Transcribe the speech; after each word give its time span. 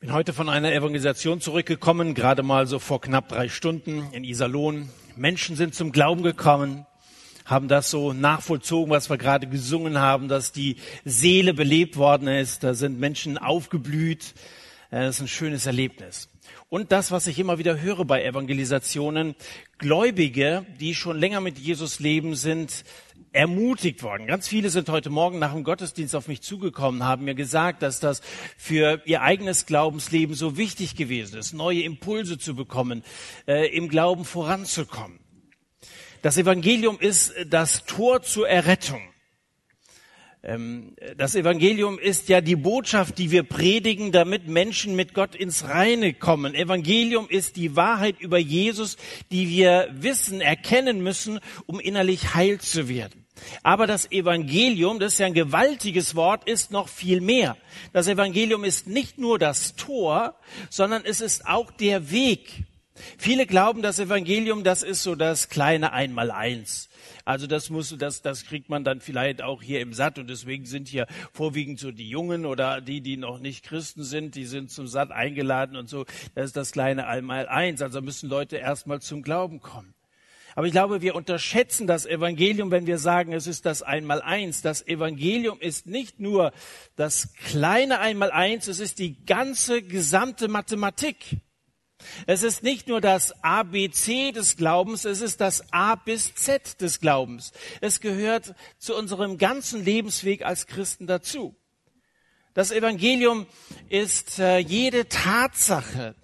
Bin 0.00 0.14
heute 0.14 0.32
von 0.32 0.48
einer 0.48 0.72
Evangelisation 0.72 1.42
zurückgekommen, 1.42 2.14
gerade 2.14 2.42
mal 2.42 2.66
so 2.66 2.78
vor 2.78 3.02
knapp 3.02 3.28
drei 3.28 3.50
Stunden 3.50 4.08
in 4.12 4.24
Iserlohn. 4.24 4.88
Menschen 5.14 5.56
sind 5.56 5.74
zum 5.74 5.92
Glauben 5.92 6.22
gekommen, 6.22 6.86
haben 7.44 7.68
das 7.68 7.90
so 7.90 8.14
nachvollzogen, 8.14 8.90
was 8.90 9.10
wir 9.10 9.18
gerade 9.18 9.46
gesungen 9.46 9.98
haben, 9.98 10.28
dass 10.28 10.52
die 10.52 10.76
Seele 11.04 11.52
belebt 11.52 11.98
worden 11.98 12.28
ist. 12.28 12.64
Da 12.64 12.72
sind 12.72 12.98
Menschen 12.98 13.36
aufgeblüht. 13.36 14.32
Äh, 14.90 15.00
das 15.02 15.16
ist 15.16 15.20
ein 15.20 15.28
schönes 15.28 15.66
Erlebnis. 15.66 16.30
Und 16.70 16.92
das, 16.92 17.10
was 17.10 17.26
ich 17.26 17.38
immer 17.38 17.58
wieder 17.58 17.82
höre 17.82 18.06
bei 18.06 18.24
Evangelisationen, 18.24 19.34
Gläubige, 19.76 20.64
die 20.78 20.94
schon 20.94 21.18
länger 21.18 21.42
mit 21.42 21.58
Jesus 21.58 22.00
leben, 22.00 22.36
sind 22.36 22.84
ermutigt 23.32 24.02
worden. 24.02 24.26
Ganz 24.26 24.48
viele 24.48 24.70
sind 24.70 24.88
heute 24.88 25.10
Morgen 25.10 25.38
nach 25.38 25.52
dem 25.52 25.64
Gottesdienst 25.64 26.16
auf 26.16 26.28
mich 26.28 26.42
zugekommen, 26.42 27.04
haben 27.04 27.24
mir 27.24 27.34
gesagt, 27.34 27.82
dass 27.82 28.00
das 28.00 28.22
für 28.56 29.02
ihr 29.04 29.22
eigenes 29.22 29.66
Glaubensleben 29.66 30.34
so 30.34 30.56
wichtig 30.56 30.96
gewesen 30.96 31.38
ist, 31.38 31.52
neue 31.52 31.82
Impulse 31.82 32.38
zu 32.38 32.54
bekommen, 32.54 33.04
äh, 33.46 33.68
im 33.74 33.88
Glauben 33.88 34.24
voranzukommen. 34.24 35.20
Das 36.22 36.36
Evangelium 36.36 36.98
ist 36.98 37.32
das 37.46 37.84
Tor 37.84 38.22
zur 38.22 38.48
Errettung. 38.48 39.00
Ähm, 40.42 40.96
das 41.16 41.34
Evangelium 41.34 41.98
ist 41.98 42.28
ja 42.28 42.40
die 42.40 42.56
Botschaft, 42.56 43.18
die 43.18 43.30
wir 43.30 43.42
predigen, 43.42 44.10
damit 44.10 44.48
Menschen 44.48 44.96
mit 44.96 45.14
Gott 45.14 45.34
ins 45.34 45.68
Reine 45.68 46.14
kommen. 46.14 46.54
Evangelium 46.54 47.28
ist 47.28 47.56
die 47.56 47.76
Wahrheit 47.76 48.20
über 48.20 48.38
Jesus, 48.38 48.96
die 49.30 49.48
wir 49.50 49.88
wissen, 49.92 50.40
erkennen 50.40 51.02
müssen, 51.02 51.40
um 51.66 51.78
innerlich 51.78 52.34
heil 52.34 52.58
zu 52.58 52.88
werden. 52.88 53.19
Aber 53.62 53.86
das 53.86 54.10
Evangelium, 54.10 54.98
das 54.98 55.14
ist 55.14 55.18
ja 55.18 55.26
ein 55.26 55.34
gewaltiges 55.34 56.14
Wort, 56.14 56.48
ist 56.48 56.70
noch 56.70 56.88
viel 56.88 57.20
mehr. 57.20 57.56
Das 57.92 58.08
Evangelium 58.08 58.64
ist 58.64 58.86
nicht 58.86 59.18
nur 59.18 59.38
das 59.38 59.74
Tor, 59.74 60.34
sondern 60.68 61.04
es 61.04 61.20
ist 61.20 61.46
auch 61.46 61.70
der 61.70 62.10
Weg. 62.10 62.64
Viele 63.18 63.46
glauben, 63.46 63.82
das 63.82 63.98
Evangelium, 63.98 64.64
das 64.64 64.82
ist 64.82 65.02
so 65.02 65.14
das 65.14 65.48
kleine 65.48 65.92
Einmaleins. 65.92 66.88
Also 67.24 67.46
das 67.46 67.70
muss, 67.70 67.94
das, 67.98 68.22
das 68.22 68.44
kriegt 68.44 68.68
man 68.68 68.84
dann 68.84 69.00
vielleicht 69.00 69.42
auch 69.42 69.62
hier 69.62 69.80
im 69.80 69.92
Satt 69.92 70.18
und 70.18 70.28
deswegen 70.28 70.66
sind 70.66 70.88
hier 70.88 71.06
vorwiegend 71.32 71.78
so 71.78 71.92
die 71.92 72.08
Jungen 72.08 72.46
oder 72.46 72.80
die, 72.80 73.00
die 73.00 73.16
noch 73.16 73.38
nicht 73.38 73.64
Christen 73.64 74.04
sind, 74.04 74.34
die 74.34 74.46
sind 74.46 74.70
zum 74.70 74.86
Satt 74.86 75.12
eingeladen 75.12 75.76
und 75.76 75.88
so. 75.88 76.04
Das 76.34 76.46
ist 76.46 76.56
das 76.56 76.72
kleine 76.72 77.06
Einmaleins. 77.06 77.82
Also 77.82 78.00
müssen 78.02 78.28
Leute 78.28 78.56
erstmal 78.56 79.00
zum 79.00 79.22
Glauben 79.22 79.60
kommen. 79.60 79.94
Aber 80.54 80.66
ich 80.66 80.72
glaube, 80.72 81.00
wir 81.00 81.14
unterschätzen 81.14 81.86
das 81.86 82.06
Evangelium, 82.06 82.70
wenn 82.70 82.86
wir 82.86 82.98
sagen, 82.98 83.32
es 83.32 83.46
ist 83.46 83.66
das 83.66 83.82
Einmaleins. 83.82 84.62
Das 84.62 84.86
Evangelium 84.86 85.60
ist 85.60 85.86
nicht 85.86 86.20
nur 86.20 86.52
das 86.96 87.32
kleine 87.34 88.00
Einmaleins, 88.00 88.68
es 88.68 88.80
ist 88.80 88.98
die 88.98 89.24
ganze 89.24 89.82
gesamte 89.82 90.48
Mathematik. 90.48 91.38
Es 92.26 92.42
ist 92.42 92.62
nicht 92.62 92.88
nur 92.88 93.00
das 93.00 93.32
ABC 93.42 94.32
des 94.32 94.56
Glaubens, 94.56 95.04
es 95.04 95.20
ist 95.20 95.40
das 95.40 95.72
A 95.72 95.94
bis 95.96 96.34
Z 96.34 96.80
des 96.80 97.00
Glaubens. 97.00 97.52
Es 97.80 98.00
gehört 98.00 98.54
zu 98.78 98.96
unserem 98.96 99.38
ganzen 99.38 99.84
Lebensweg 99.84 100.44
als 100.44 100.66
Christen 100.66 101.06
dazu. 101.06 101.56
Das 102.54 102.72
Evangelium 102.72 103.46
ist 103.88 104.38
äh, 104.38 104.58
jede 104.58 105.08
Tatsache, 105.08 106.16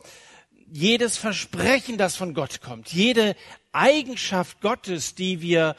jedes 0.67 1.17
Versprechen, 1.17 1.99
das 1.99 2.17
von 2.17 2.35
Gott 2.35 2.61
kommt, 2.61 2.93
jede 2.93 3.37
Eigenschaft 3.77 4.61
Gottes, 4.61 5.15
die 5.15 5.41
wir 5.43 5.77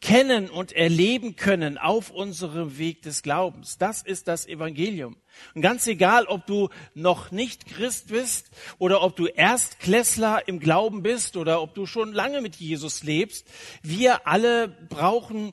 kennen 0.00 0.48
und 0.48 0.72
erleben 0.72 1.36
können 1.36 1.76
auf 1.76 2.10
unserem 2.10 2.78
Weg 2.78 3.02
des 3.02 3.22
Glaubens. 3.22 3.76
Das 3.76 4.02
ist 4.02 4.28
das 4.28 4.46
Evangelium. 4.46 5.16
Und 5.54 5.62
ganz 5.62 5.86
egal, 5.86 6.24
ob 6.26 6.46
du 6.46 6.70
noch 6.94 7.30
nicht 7.30 7.66
Christ 7.66 8.08
bist 8.08 8.50
oder 8.78 9.02
ob 9.02 9.16
du 9.16 9.26
Erstklässler 9.26 10.48
im 10.48 10.58
Glauben 10.58 11.02
bist 11.02 11.36
oder 11.36 11.60
ob 11.60 11.74
du 11.74 11.84
schon 11.84 12.14
lange 12.14 12.40
mit 12.40 12.56
Jesus 12.56 13.02
lebst, 13.02 13.46
wir 13.82 14.26
alle 14.26 14.68
brauchen 14.68 15.52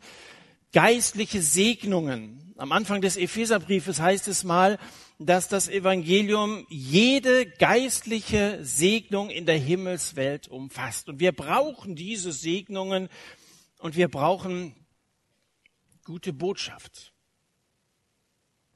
geistliche 0.72 1.42
Segnungen. 1.42 2.54
Am 2.58 2.72
Anfang 2.72 3.02
des 3.02 3.18
Epheserbriefes 3.18 4.00
heißt 4.00 4.28
es 4.30 4.44
mal, 4.44 4.80
dass 5.20 5.48
das 5.48 5.68
Evangelium 5.68 6.68
jede 6.70 7.48
geistliche 7.48 8.60
Segnung 8.64 9.30
in 9.30 9.46
der 9.46 9.58
Himmelswelt 9.58 10.48
umfasst. 10.48 11.10
Und 11.10 11.20
wir 11.20 11.32
brauchen 11.32 11.96
diese 11.96 12.32
Segnungen 12.32 13.10
und 13.80 13.96
wir 13.96 14.10
brauchen 14.10 14.76
gute 16.06 16.34
Botschaft. 16.34 17.14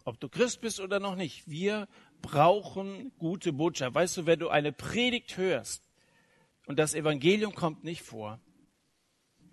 Ob 0.03 0.19
du 0.19 0.29
Christ 0.29 0.62
bist 0.62 0.79
oder 0.79 1.00
noch 1.00 1.16
nicht, 1.16 1.47
wir 1.47 1.88
brauchen 2.24 3.12
gute 3.19 3.53
Botschaft. 3.53 3.94
Weißt 3.94 4.18
du, 4.18 4.25
wenn 4.25 4.40
du 4.40 4.50
eine 4.50 4.72
Predigt 4.72 5.38
hörst 5.38 5.88
und 6.66 6.79
das 6.79 6.96
Evangelium 6.96 7.53
kommt 7.53 7.84
nicht 7.84 8.02
vor, 8.02 8.40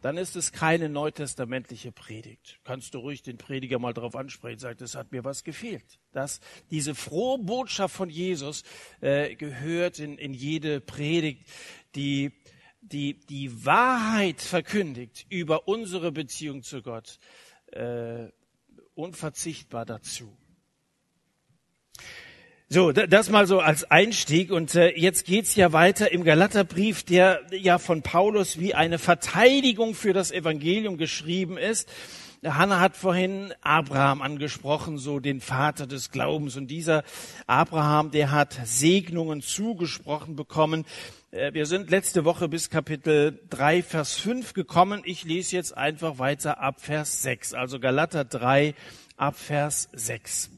dann 0.00 0.16
ist 0.16 0.36
es 0.36 0.52
keine 0.52 0.88
neutestamentliche 0.88 1.92
Predigt. 1.92 2.60
Kannst 2.64 2.94
du 2.94 2.98
ruhig 2.98 3.22
den 3.22 3.38
Prediger 3.38 3.78
mal 3.78 3.92
darauf 3.92 4.14
ansprechen, 4.14 4.58
sagt, 4.58 4.80
es 4.80 4.94
hat 4.94 5.12
mir 5.12 5.24
was 5.24 5.44
gefehlt. 5.44 5.98
Dass 6.12 6.40
diese 6.70 6.94
frohe 6.94 7.38
Botschaft 7.38 7.94
von 7.94 8.10
Jesus 8.10 8.62
äh, 9.00 9.34
gehört 9.34 9.98
in, 9.98 10.18
in 10.18 10.34
jede 10.34 10.80
Predigt, 10.80 11.48
die 11.94 12.32
die 12.80 13.18
die 13.26 13.64
Wahrheit 13.66 14.40
verkündigt 14.40 15.26
über 15.28 15.68
unsere 15.68 16.12
Beziehung 16.12 16.62
zu 16.62 16.80
Gott. 16.80 17.18
Äh, 17.72 18.28
unverzichtbar 18.94 19.84
dazu. 19.84 20.36
So, 22.70 22.92
das 22.92 23.30
mal 23.30 23.46
so 23.46 23.60
als 23.60 23.90
Einstieg. 23.90 24.52
Und 24.52 24.74
äh, 24.74 24.90
jetzt 24.90 25.24
geht's 25.24 25.56
ja 25.56 25.72
weiter 25.72 26.12
im 26.12 26.22
Galaterbrief, 26.22 27.02
der 27.02 27.40
ja 27.50 27.78
von 27.78 28.02
Paulus 28.02 28.60
wie 28.60 28.74
eine 28.74 28.98
Verteidigung 28.98 29.94
für 29.94 30.12
das 30.12 30.30
Evangelium 30.30 30.98
geschrieben 30.98 31.56
ist. 31.56 31.88
Hanna 32.44 32.78
hat 32.78 32.94
vorhin 32.94 33.54
Abraham 33.62 34.20
angesprochen, 34.20 34.98
so 34.98 35.18
den 35.18 35.40
Vater 35.40 35.86
des 35.86 36.10
Glaubens. 36.10 36.58
Und 36.58 36.66
dieser 36.66 37.04
Abraham, 37.46 38.10
der 38.10 38.32
hat 38.32 38.60
Segnungen 38.64 39.40
zugesprochen 39.40 40.36
bekommen. 40.36 40.84
Äh, 41.30 41.54
wir 41.54 41.64
sind 41.64 41.88
letzte 41.88 42.26
Woche 42.26 42.50
bis 42.50 42.68
Kapitel 42.68 43.40
3, 43.48 43.82
Vers 43.82 44.18
5 44.18 44.52
gekommen. 44.52 45.00
Ich 45.06 45.24
lese 45.24 45.56
jetzt 45.56 45.74
einfach 45.74 46.18
weiter 46.18 46.60
ab 46.60 46.82
Vers 46.82 47.22
6. 47.22 47.54
Also 47.54 47.80
Galater 47.80 48.26
3, 48.26 48.74
ab 49.16 49.38
Vers 49.38 49.88
6. 49.94 50.50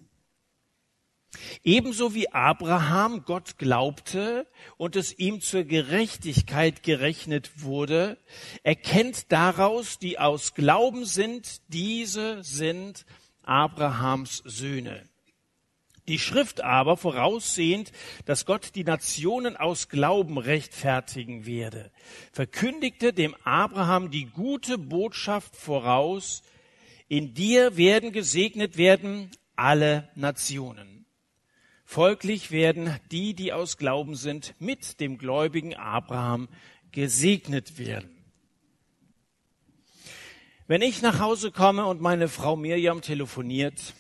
Ebenso 1.63 2.15
wie 2.15 2.33
Abraham 2.33 3.25
Gott 3.25 3.57
glaubte 3.57 4.47
und 4.77 4.97
es 4.97 5.17
ihm 5.17 5.41
zur 5.41 5.65
Gerechtigkeit 5.65 6.83
gerechnet 6.83 7.63
wurde, 7.63 8.19
erkennt 8.63 9.31
daraus, 9.31 9.99
die 9.99 10.19
aus 10.19 10.55
Glauben 10.55 11.05
sind, 11.05 11.61
diese 11.69 12.43
sind 12.43 13.07
Abrahams 13.43 14.43
Söhne. 14.45 15.09
Die 16.09 16.19
Schrift 16.19 16.65
aber, 16.65 16.97
voraussehend, 16.97 17.93
dass 18.25 18.45
Gott 18.45 18.75
die 18.75 18.83
Nationen 18.83 19.57
aus 19.57 19.89
Glauben 19.89 20.39
rechtfertigen 20.39 21.47
werde, 21.47 21.93
verkündigte 22.33 23.13
dem 23.13 23.37
Abraham 23.45 24.11
die 24.11 24.27
gute 24.27 24.79
Botschaft 24.79 25.55
voraus, 25.55 26.43
in 27.07 27.35
dir 27.35 27.77
werden 27.77 28.11
gesegnet 28.11 28.77
werden 28.77 29.31
alle 29.55 30.09
Nationen. 30.17 31.00
Folglich 31.91 32.53
werden 32.53 32.97
die, 33.11 33.35
die 33.35 33.53
aus 33.53 33.77
Glauben 33.77 34.15
sind, 34.15 34.55
mit 34.61 35.01
dem 35.01 35.19
gläubigen 35.19 35.75
Abraham 35.75 36.49
gesegnet 36.93 37.79
werden. 37.79 38.17
Wenn 40.69 40.83
ich 40.83 41.03
nach 41.03 41.19
Hause 41.19 41.51
komme 41.51 41.87
und 41.87 42.01
meine 42.01 42.29
Frau 42.29 42.55
Mirjam 42.55 43.03
telefoniert, 43.03 43.95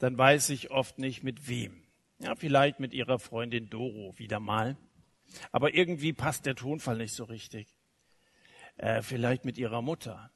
dann 0.00 0.18
weiß 0.18 0.50
ich 0.50 0.72
oft 0.72 0.98
nicht 0.98 1.22
mit 1.22 1.46
wem. 1.46 1.80
Ja, 2.18 2.34
vielleicht 2.34 2.80
mit 2.80 2.92
ihrer 2.92 3.20
Freundin 3.20 3.70
Doro 3.70 4.14
wieder 4.16 4.40
mal. 4.40 4.76
Aber 5.52 5.72
irgendwie 5.72 6.12
passt 6.12 6.44
der 6.44 6.56
Tonfall 6.56 6.96
nicht 6.96 7.14
so 7.14 7.22
richtig. 7.22 7.68
Äh, 8.78 9.00
vielleicht 9.00 9.44
mit 9.44 9.58
ihrer 9.58 9.80
Mutter. 9.80 10.32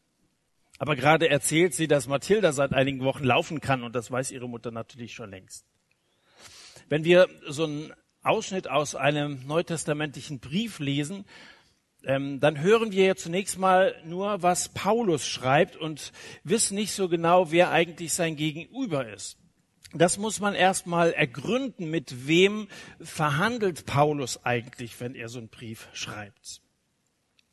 Aber 0.78 0.94
gerade 0.94 1.28
erzählt 1.28 1.74
sie, 1.74 1.88
dass 1.88 2.06
Mathilda 2.06 2.52
seit 2.52 2.72
einigen 2.72 3.00
Wochen 3.00 3.24
laufen 3.24 3.60
kann 3.60 3.82
und 3.82 3.96
das 3.96 4.12
weiß 4.12 4.30
ihre 4.30 4.48
Mutter 4.48 4.70
natürlich 4.70 5.14
schon 5.14 5.30
längst. 5.30 5.71
Wenn 6.92 7.06
wir 7.06 7.30
so 7.48 7.64
einen 7.64 7.94
Ausschnitt 8.22 8.68
aus 8.68 8.94
einem 8.94 9.46
neutestamentlichen 9.46 10.40
Brief 10.40 10.78
lesen, 10.78 11.24
ähm, 12.04 12.38
dann 12.38 12.60
hören 12.60 12.92
wir 12.92 13.06
ja 13.06 13.16
zunächst 13.16 13.58
mal 13.58 13.94
nur, 14.04 14.42
was 14.42 14.68
Paulus 14.68 15.26
schreibt 15.26 15.74
und 15.74 16.12
wissen 16.44 16.74
nicht 16.74 16.92
so 16.92 17.08
genau, 17.08 17.50
wer 17.50 17.70
eigentlich 17.70 18.12
sein 18.12 18.36
Gegenüber 18.36 19.08
ist. 19.08 19.38
Das 19.94 20.18
muss 20.18 20.38
man 20.40 20.54
erstmal 20.54 21.14
ergründen, 21.14 21.90
mit 21.90 22.26
wem 22.26 22.68
verhandelt 23.00 23.86
Paulus 23.86 24.44
eigentlich, 24.44 25.00
wenn 25.00 25.14
er 25.14 25.30
so 25.30 25.38
einen 25.38 25.48
Brief 25.48 25.88
schreibt. 25.94 26.60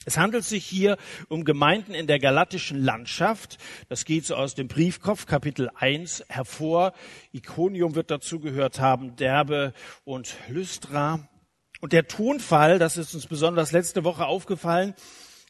Es 0.05 0.17
handelt 0.17 0.45
sich 0.45 0.65
hier 0.65 0.97
um 1.27 1.43
Gemeinden 1.43 1.93
in 1.93 2.07
der 2.07 2.19
galatischen 2.19 2.81
Landschaft. 2.81 3.57
Das 3.89 4.05
geht 4.05 4.25
so 4.25 4.35
aus 4.35 4.55
dem 4.55 4.69
Briefkopf 4.69 5.25
Kapitel 5.25 5.69
1 5.75 6.23
hervor. 6.29 6.93
Iconium 7.33 7.95
wird 7.95 8.09
dazu 8.09 8.39
gehört 8.39 8.79
haben, 8.79 9.17
Derbe 9.17 9.73
und 10.05 10.35
Lystra. 10.47 11.27
Und 11.81 11.91
der 11.91 12.07
Tonfall, 12.07 12.79
das 12.79 12.95
ist 12.95 13.13
uns 13.13 13.27
besonders 13.27 13.73
letzte 13.73 14.05
Woche 14.05 14.25
aufgefallen, 14.25 14.93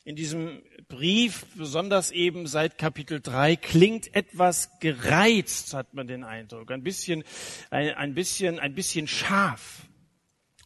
in 0.03 0.15
diesem 0.15 0.63
Brief, 0.87 1.45
besonders 1.55 2.09
eben 2.09 2.47
seit 2.47 2.79
Kapitel 2.79 3.21
3, 3.21 3.55
klingt 3.55 4.15
etwas 4.15 4.71
gereizt, 4.79 5.75
hat 5.75 5.93
man 5.93 6.07
den 6.07 6.23
Eindruck. 6.23 6.71
Ein 6.71 6.81
bisschen, 6.81 7.23
ein, 7.69 7.93
ein 7.93 8.15
bisschen, 8.15 8.57
ein 8.57 8.73
bisschen 8.73 9.07
scharf. 9.07 9.88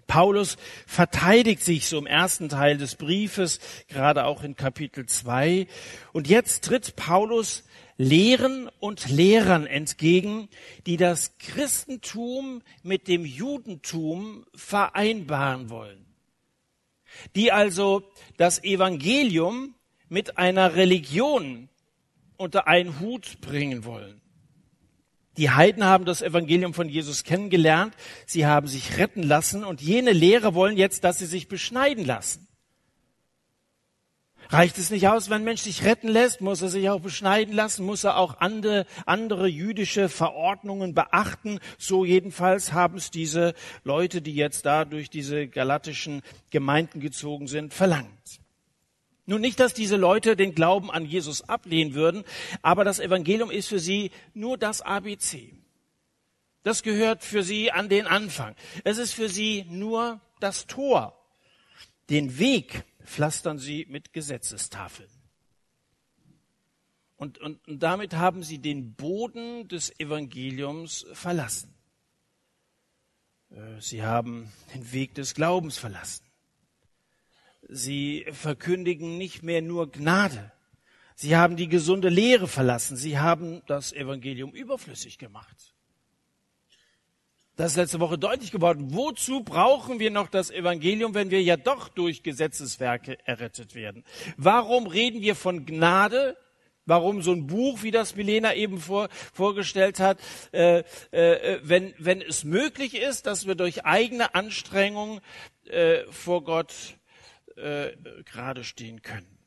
Paulus 0.08 0.58
verteidigt 0.86 1.64
sich 1.64 1.88
so 1.88 1.98
im 1.98 2.06
ersten 2.06 2.50
Teil 2.50 2.78
des 2.78 2.96
Briefes, 2.96 3.60
gerade 3.88 4.26
auch 4.26 4.44
in 4.44 4.56
Kapitel 4.56 5.06
2. 5.06 5.68
Und 6.12 6.28
jetzt 6.28 6.66
tritt 6.66 6.96
Paulus 6.96 7.64
Lehren 7.98 8.70
und 8.80 9.10
Lehrern 9.10 9.68
entgegen, 9.68 10.50
die 10.86 10.98
das 10.98 11.38
Christentum 11.38 12.62
mit 12.82 13.08
dem 13.08 13.24
Judentum 13.24 14.46
vereinbaren 14.56 15.70
wollen. 15.70 16.06
Die 17.36 17.52
also 17.52 18.04
das 18.38 18.64
Evangelium 18.64 19.76
mit 20.10 20.38
einer 20.38 20.76
Religion 20.76 21.70
unter 22.38 22.68
einen 22.68 23.00
Hut 23.00 23.40
bringen 23.42 23.86
wollen. 23.86 24.23
Die 25.38 25.50
Heiden 25.50 25.84
haben 25.84 26.06
das 26.06 26.22
Evangelium 26.22 26.74
von 26.74 26.88
Jesus 26.88 27.24
kennengelernt, 27.24 27.96
sie 28.28 28.46
haben 28.46 28.68
sich 28.68 28.98
retten 28.98 29.24
lassen 29.24 29.64
und 29.64 29.82
jene 29.82 30.12
Lehrer 30.12 30.54
wollen 30.54 30.78
jetzt, 30.78 31.04
dass 31.04 31.18
sie 31.18 31.26
sich 31.26 31.48
beschneiden 31.48 32.06
lassen. 32.06 32.48
Reicht 34.50 34.78
es 34.78 34.92
nicht 34.92 35.08
aus, 35.08 35.30
wenn 35.30 35.38
ein 35.38 35.46
Mensch 35.46 35.62
sich 35.62 35.84
retten 35.84 36.08
lässt, 36.08 36.42
muss 36.42 36.62
er 36.62 36.70
sich 36.70 36.88
auch 36.90 37.00
beschneiden 37.00 37.56
lassen, 37.56 37.86
muss 37.86 38.04
er 38.04 38.18
auch 38.18 38.40
andere, 38.40 38.86
andere 39.08 39.48
jüdische 39.48 40.10
Verordnungen 40.10 40.94
beachten. 40.94 41.60
So 41.80 42.06
jedenfalls 42.06 42.74
haben 42.74 42.98
es 42.98 43.10
diese 43.10 43.56
Leute, 43.84 44.22
die 44.22 44.36
jetzt 44.36 44.68
da 44.68 44.86
durch 44.86 45.10
diese 45.10 45.48
galatischen 45.48 46.22
Gemeinden 46.52 47.00
gezogen 47.00 47.48
sind, 47.48 47.74
verlangt. 47.74 48.43
Nun 49.26 49.42
nicht, 49.42 49.60
dass 49.60 49.74
diese 49.74 49.96
Leute 49.96 50.36
den 50.36 50.54
Glauben 50.54 50.92
an 50.92 51.06
Jesus 51.06 51.48
ablehnen 51.48 51.94
würden, 51.94 52.24
aber 52.62 52.84
das 52.84 53.00
Evangelium 53.00 53.52
ist 53.52 53.70
für 53.70 53.80
sie 53.80 54.12
nur 54.34 54.58
das 54.58 54.82
ABC. 54.82 55.54
Das 56.64 56.84
gehört 56.84 57.24
für 57.24 57.44
sie 57.44 57.72
an 57.72 57.90
den 57.90 58.08
Anfang. 58.08 58.56
Es 58.84 58.98
ist 58.98 59.14
für 59.14 59.30
sie 59.30 59.66
nur 59.70 60.20
das 60.40 60.68
Tor. 60.68 61.18
Den 62.10 62.38
Weg 62.38 62.84
pflastern 63.06 63.60
sie 63.60 63.86
mit 63.90 64.14
Gesetzestafeln. 64.14 65.10
Und, 67.16 67.38
und, 67.38 67.66
und 67.68 67.80
damit 67.80 68.16
haben 68.16 68.44
sie 68.44 68.60
den 68.60 68.96
Boden 68.96 69.68
des 69.70 69.98
Evangeliums 70.00 71.06
verlassen. 71.14 71.74
Äh, 73.52 73.80
sie 73.80 74.04
haben 74.04 74.52
den 74.74 74.92
Weg 74.92 75.16
des 75.16 75.34
Glaubens 75.34 75.78
verlassen. 75.78 76.26
Sie 77.70 78.26
verkündigen 78.32 79.18
nicht 79.18 79.44
mehr 79.44 79.62
nur 79.62 79.92
Gnade. 79.92 80.52
Sie 81.16 81.36
haben 81.36 81.56
die 81.56 81.70
gesunde 81.70 82.10
Lehre 82.10 82.48
verlassen. 82.48 82.98
Sie 82.98 83.20
haben 83.20 83.62
das 83.68 83.94
Evangelium 83.94 84.52
überflüssig 84.52 85.18
gemacht. 85.18 85.74
Das 87.56 87.74
ist 87.74 87.78
letzte 87.78 88.00
Woche 88.00 88.18
deutlich 88.18 88.52
geworden. 88.52 88.96
Wozu 88.96 89.44
brauchen 89.44 90.00
wir 90.00 90.10
noch 90.10 90.28
das 90.28 90.50
Evangelium, 90.50 91.14
wenn 91.14 91.30
wir 91.30 91.42
ja 91.44 91.56
doch 91.56 91.88
durch 91.88 92.24
Gesetzeswerke 92.24 93.20
errettet 93.26 93.76
werden? 93.76 94.04
Warum 94.38 94.88
reden 94.88 95.22
wir 95.22 95.36
von 95.36 95.66
Gnade? 95.66 96.36
Warum 96.86 97.22
so 97.22 97.32
ein 97.32 97.48
Buch, 97.48 97.84
wie 97.84 97.92
das 97.92 98.16
Milena 98.16 98.56
eben 98.56 98.80
vor, 98.80 99.08
vorgestellt 99.34 100.00
hat, 100.00 100.20
äh, 100.52 100.84
äh, 101.12 101.60
wenn, 101.64 101.94
wenn 101.98 102.22
es 102.22 102.44
möglich 102.44 102.96
ist, 102.96 103.26
dass 103.26 103.48
wir 103.48 103.56
durch 103.56 103.86
eigene 103.86 104.36
Anstrengung 104.36 105.22
äh, 105.70 106.00
vor 106.12 106.44
Gott 106.44 106.74
äh, 107.58 107.92
gerade 108.26 108.64
stehen 108.64 109.02
können. 109.02 109.38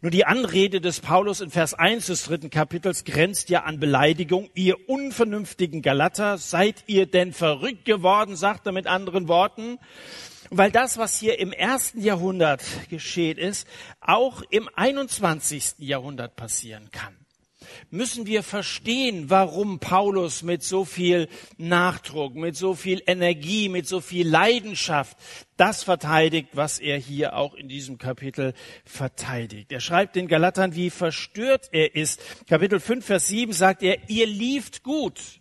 Nur 0.00 0.10
die 0.10 0.24
Anrede 0.24 0.80
des 0.80 1.00
Paulus 1.00 1.40
in 1.40 1.50
Vers 1.50 1.74
1 1.74 2.06
des 2.06 2.24
dritten 2.24 2.50
Kapitels 2.50 3.04
grenzt 3.04 3.50
ja 3.50 3.64
an 3.64 3.78
Beleidigung. 3.78 4.50
Ihr 4.54 4.88
unvernünftigen 4.88 5.82
Galater, 5.82 6.38
seid 6.38 6.84
ihr 6.86 7.06
denn 7.06 7.32
verrückt 7.32 7.84
geworden, 7.84 8.36
sagt 8.36 8.66
er 8.66 8.72
mit 8.72 8.86
anderen 8.86 9.28
Worten. 9.28 9.78
Weil 10.50 10.70
das, 10.70 10.96
was 10.96 11.18
hier 11.18 11.38
im 11.38 11.52
ersten 11.52 12.00
Jahrhundert 12.00 12.62
geschehen 12.88 13.36
ist, 13.36 13.66
auch 14.00 14.42
im 14.50 14.68
21. 14.74 15.74
Jahrhundert 15.78 16.36
passieren 16.36 16.90
kann 16.90 17.25
müssen 17.90 18.26
wir 18.26 18.42
verstehen, 18.42 19.30
warum 19.30 19.78
Paulus 19.78 20.42
mit 20.42 20.62
so 20.62 20.84
viel 20.84 21.28
Nachdruck, 21.58 22.34
mit 22.34 22.56
so 22.56 22.74
viel 22.74 23.02
Energie, 23.06 23.68
mit 23.68 23.86
so 23.86 24.00
viel 24.00 24.28
Leidenschaft 24.28 25.16
das 25.56 25.82
verteidigt, 25.82 26.50
was 26.52 26.78
er 26.78 26.98
hier 26.98 27.36
auch 27.36 27.54
in 27.54 27.68
diesem 27.68 27.98
Kapitel 27.98 28.52
verteidigt. 28.84 29.72
Er 29.72 29.80
schreibt 29.80 30.16
den 30.16 30.28
Galatern, 30.28 30.74
wie 30.74 30.90
verstört 30.90 31.68
er 31.72 31.94
ist. 31.94 32.20
Kapitel 32.46 32.78
5, 32.78 33.04
Vers 33.04 33.28
7 33.28 33.52
sagt 33.52 33.82
er, 33.82 34.08
ihr 34.08 34.26
lieft 34.26 34.82
gut. 34.82 35.40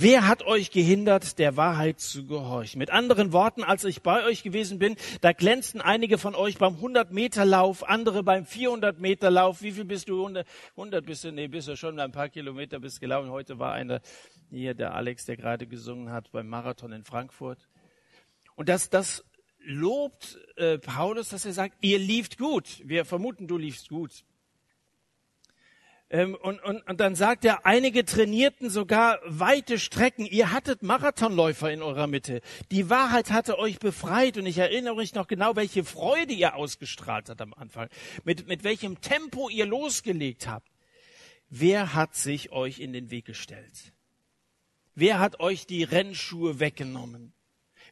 Wer 0.00 0.28
hat 0.28 0.44
euch 0.44 0.70
gehindert, 0.70 1.40
der 1.40 1.56
Wahrheit 1.56 1.98
zu 1.98 2.24
gehorchen? 2.24 2.78
Mit 2.78 2.90
anderen 2.90 3.32
Worten, 3.32 3.64
als 3.64 3.82
ich 3.82 4.00
bei 4.00 4.24
euch 4.24 4.44
gewesen 4.44 4.78
bin, 4.78 4.94
da 5.22 5.32
glänzten 5.32 5.80
einige 5.80 6.18
von 6.18 6.36
euch 6.36 6.56
beim 6.56 6.74
100 6.74 7.10
Meter 7.10 7.44
Lauf, 7.44 7.82
andere 7.82 8.22
beim 8.22 8.46
400 8.46 9.00
Meter 9.00 9.28
Lauf. 9.28 9.60
Wie 9.60 9.72
viel 9.72 9.84
bist 9.84 10.08
du? 10.08 10.20
100, 10.20 10.46
100 10.76 11.04
bist 11.04 11.24
du? 11.24 11.32
Nee, 11.32 11.48
bist 11.48 11.66
du 11.66 11.76
schon 11.76 11.98
ein 11.98 12.12
paar 12.12 12.28
Kilometer 12.28 12.78
bist 12.78 13.00
gelaufen. 13.00 13.32
Heute 13.32 13.58
war 13.58 13.72
einer 13.72 14.00
hier, 14.50 14.74
der 14.74 14.94
Alex, 14.94 15.24
der 15.24 15.36
gerade 15.36 15.66
gesungen 15.66 16.12
hat 16.12 16.30
beim 16.30 16.46
Marathon 16.46 16.92
in 16.92 17.02
Frankfurt. 17.02 17.68
Und 18.54 18.68
das, 18.68 18.90
das 18.90 19.24
lobt 19.58 20.38
äh, 20.54 20.78
Paulus, 20.78 21.30
dass 21.30 21.44
er 21.44 21.54
sagt, 21.54 21.74
ihr 21.80 21.98
lieft 21.98 22.38
gut. 22.38 22.82
Wir 22.84 23.04
vermuten, 23.04 23.48
du 23.48 23.58
liefst 23.58 23.88
gut. 23.88 24.22
Ähm, 26.10 26.34
und, 26.36 26.62
und, 26.62 26.86
und 26.88 27.00
dann 27.00 27.14
sagt 27.14 27.44
er, 27.44 27.66
einige 27.66 28.04
trainierten 28.04 28.70
sogar 28.70 29.18
weite 29.26 29.78
Strecken. 29.78 30.24
Ihr 30.24 30.52
hattet 30.52 30.82
Marathonläufer 30.82 31.70
in 31.70 31.82
eurer 31.82 32.06
Mitte. 32.06 32.40
Die 32.70 32.88
Wahrheit 32.88 33.30
hatte 33.30 33.58
euch 33.58 33.78
befreit 33.78 34.38
und 34.38 34.46
ich 34.46 34.56
erinnere 34.56 34.96
mich 34.96 35.14
noch 35.14 35.26
genau, 35.26 35.54
welche 35.54 35.84
Freude 35.84 36.32
ihr 36.32 36.54
ausgestrahlt 36.54 37.28
habt 37.28 37.42
am 37.42 37.52
Anfang. 37.52 37.88
Mit, 38.24 38.48
mit 38.48 38.64
welchem 38.64 39.00
Tempo 39.02 39.50
ihr 39.50 39.66
losgelegt 39.66 40.48
habt. 40.48 40.68
Wer 41.50 41.94
hat 41.94 42.14
sich 42.14 42.52
euch 42.52 42.78
in 42.78 42.92
den 42.92 43.10
Weg 43.10 43.26
gestellt? 43.26 43.92
Wer 44.94 45.20
hat 45.20 45.40
euch 45.40 45.66
die 45.66 45.84
Rennschuhe 45.84 46.58
weggenommen? 46.58 47.32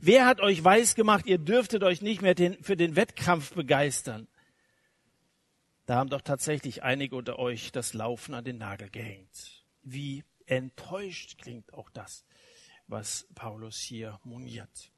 Wer 0.00 0.26
hat 0.26 0.40
euch 0.40 0.62
weisgemacht, 0.64 1.26
ihr 1.26 1.38
dürftet 1.38 1.82
euch 1.82 2.02
nicht 2.02 2.20
mehr 2.20 2.34
den, 2.34 2.62
für 2.62 2.76
den 2.76 2.96
Wettkampf 2.96 3.52
begeistern? 3.52 4.26
Da 5.86 5.94
haben 5.96 6.10
doch 6.10 6.20
tatsächlich 6.20 6.82
einige 6.82 7.14
unter 7.14 7.38
euch 7.38 7.70
das 7.70 7.94
Laufen 7.94 8.34
an 8.34 8.44
den 8.44 8.58
Nagel 8.58 8.90
gehängt. 8.90 9.64
Wie 9.82 10.24
enttäuscht 10.46 11.38
klingt 11.38 11.72
auch 11.72 11.90
das, 11.90 12.24
was 12.88 13.28
Paulus 13.36 13.78
hier 13.78 14.18
moniert. 14.24 14.90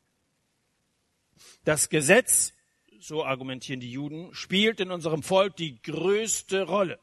Das 1.65 1.91
Gesetz, 1.91 2.55
so 2.99 3.23
argumentieren 3.23 3.81
die 3.81 3.93
Juden, 3.93 4.35
spielt 4.35 4.81
in 4.81 4.91
unserem 4.91 5.23
Volk 5.23 5.57
die 5.57 5.81
größte 5.83 6.63
Rolle. 6.63 6.99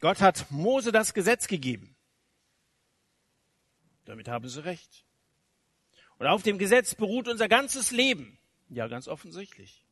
Gott 0.00 0.20
hat 0.20 0.50
Mose 0.50 0.90
das 0.90 1.12
Gesetz 1.12 1.46
gegeben. 1.46 1.94
Damit 4.06 4.26
haben 4.26 4.48
sie 4.48 4.64
recht. 4.64 5.04
Und 6.18 6.26
auf 6.26 6.42
dem 6.42 6.58
Gesetz 6.58 6.94
beruht 6.94 7.28
unser 7.28 7.48
ganzes 7.48 7.90
Leben. 7.90 8.38
Ja, 8.68 8.88
ganz 8.88 9.06
offensichtlich. 9.06 9.84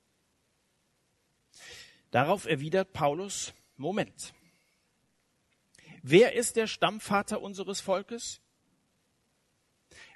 Darauf 2.10 2.46
erwidert 2.46 2.92
Paulus, 2.92 3.54
Moment. 3.76 4.34
Wer 6.02 6.34
ist 6.34 6.56
der 6.56 6.66
Stammvater 6.66 7.40
unseres 7.40 7.80
Volkes? 7.80 8.40